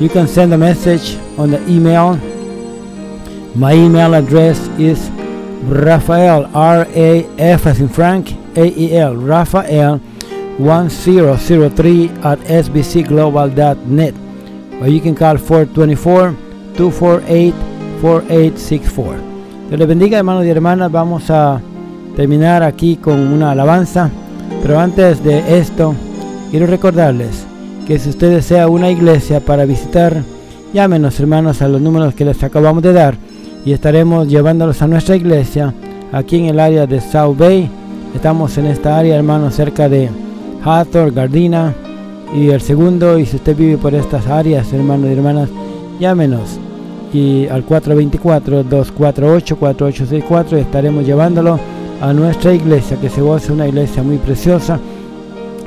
you 0.00 0.08
can 0.08 0.26
send 0.26 0.54
a 0.54 0.56
message 0.56 1.18
on 1.36 1.50
the 1.50 1.60
email. 1.68 2.18
My 3.54 3.74
email 3.74 4.14
address 4.14 4.58
is 4.78 5.10
Rafael 5.68 6.46
R 6.54 6.86
A 6.94 7.26
F 7.38 7.66
as 7.66 7.80
in 7.80 7.88
Frank 7.88 8.30
A 8.56 8.66
E 8.66 8.96
L 8.96 9.16
Rafael 9.16 10.00
1003 10.58 12.10
at 12.22 12.38
sbcglobal.net 12.40 14.14
or 14.80 14.88
you 14.88 15.00
can 15.00 15.14
call 15.14 15.38
424 15.38 16.36
248 16.76 17.54
4864. 18.00 19.16
Dios 19.68 19.78
les 19.78 19.88
bendiga 19.88 20.18
hermanos 20.18 20.44
y 20.44 20.50
hermanas. 20.50 20.92
Vamos 20.92 21.30
a 21.30 21.60
terminar 22.14 22.62
aquí 22.62 22.96
con 22.96 23.18
una 23.18 23.52
alabanza. 23.52 24.10
Pero 24.62 24.78
antes 24.78 25.22
de 25.24 25.58
esto, 25.58 25.94
quiero 26.50 26.66
recordarles 26.66 27.46
que 27.86 27.98
si 27.98 28.10
usted 28.10 28.30
desea 28.30 28.68
una 28.68 28.90
iglesia 28.90 29.40
para 29.40 29.64
visitar, 29.64 30.22
llámenos 30.72 31.18
hermanos 31.20 31.62
a 31.62 31.68
los 31.68 31.80
números 31.80 32.14
que 32.14 32.24
les 32.24 32.42
acabamos 32.42 32.82
de 32.82 32.92
dar 32.92 33.16
y 33.66 33.72
estaremos 33.72 34.28
llevándolos 34.28 34.80
a 34.80 34.86
nuestra 34.86 35.16
iglesia 35.16 35.74
aquí 36.12 36.38
en 36.38 36.46
el 36.46 36.60
área 36.60 36.86
de 36.86 37.00
South 37.00 37.36
Bay. 37.36 37.68
Estamos 38.14 38.56
en 38.58 38.66
esta 38.66 38.96
área 38.96 39.16
hermanos 39.16 39.54
cerca 39.54 39.88
de 39.88 40.08
Hathor, 40.64 41.10
Gardina 41.12 41.74
y 42.32 42.50
el 42.50 42.60
segundo 42.60 43.18
y 43.18 43.26
si 43.26 43.34
usted 43.36 43.56
vive 43.56 43.76
por 43.76 43.92
estas 43.92 44.28
áreas 44.28 44.72
hermanos 44.72 45.10
y 45.10 45.14
hermanas, 45.14 45.48
llámenos 45.98 46.60
y 47.12 47.48
al 47.48 47.66
424-248-4864 47.66 50.58
estaremos 50.58 51.04
llevándolo 51.04 51.58
a 52.00 52.12
nuestra 52.12 52.54
iglesia 52.54 53.00
que 53.00 53.10
se 53.10 53.20
goza 53.20 53.52
una 53.52 53.66
iglesia 53.66 54.04
muy 54.04 54.18
preciosa 54.18 54.78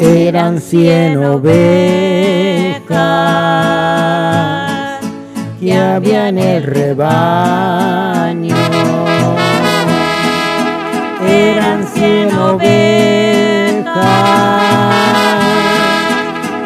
Eran 0.00 0.60
100 0.60 1.16
ovejas 1.18 2.90
que 5.60 5.76
había 5.76 6.28
en 6.28 6.38
el 6.38 6.62
rebaño 6.64 8.59
cien 12.00 12.32
ovejas 12.38 12.64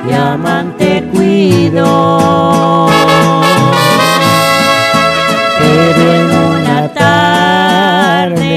y 0.08 0.12
amante 0.12 0.88
cuidó. 1.12 2.86
Pero 5.58 6.02
en 6.18 6.26
una 6.50 6.80
tarde, 6.92 8.48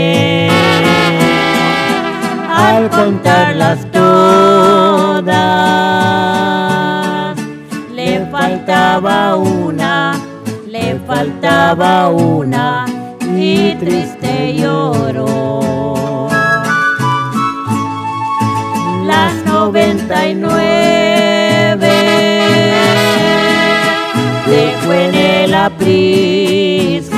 al 2.55 2.89
contarlas 2.91 3.79
todas, 3.91 5.37
faltaba 8.31 9.35
una, 9.35 10.13
le 10.67 10.99
faltaba 11.07 12.09
una 12.09 12.85
y 13.35 13.73
triste 13.75 14.53
lloró. 14.55 15.96
Las 19.57 19.65
noventa 19.65 20.27
y 20.27 20.35
nueve 20.35 21.89
dejó 24.45 24.93
en 24.93 25.15
el 25.15 25.55
aprisco 25.55 27.15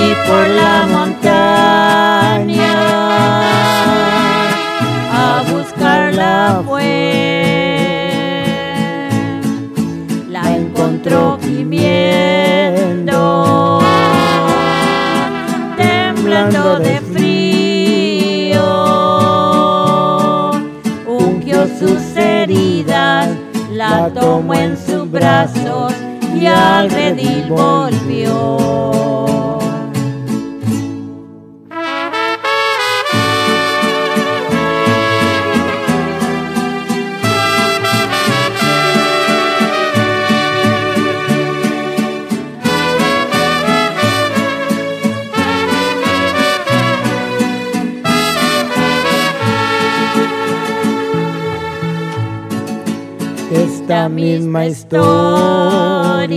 y 0.00 0.14
por 0.28 0.46
la 0.46 0.86
montaña 0.86 2.72
a 5.12 5.42
buscarla 5.50 6.62
fue. 6.64 7.60
La 10.30 10.56
encontró 10.56 11.36
gimiendo, 11.42 12.43
tomó 24.14 24.54
en 24.54 24.76
sus 24.76 25.10
brazos 25.10 25.92
y 26.34 26.46
al 26.46 26.90
redil 26.90 27.44
volvió. 27.48 29.43
Esta 54.04 54.14
misma 54.14 54.66
historia 54.66 56.28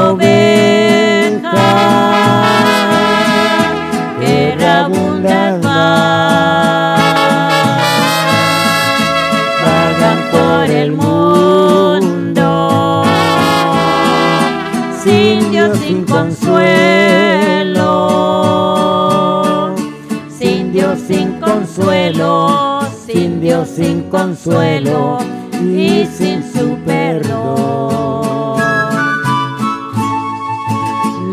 consuelo, 23.16 23.64
sin 23.64 24.02
consuelo 24.10 25.16
y 25.52 26.04
sin 26.04 26.42
su 26.52 26.76
perdón. 26.84 28.60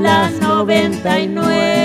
Las 0.01 0.31
noventa 0.39 1.19
y 1.19 1.27
nueve 1.27 1.82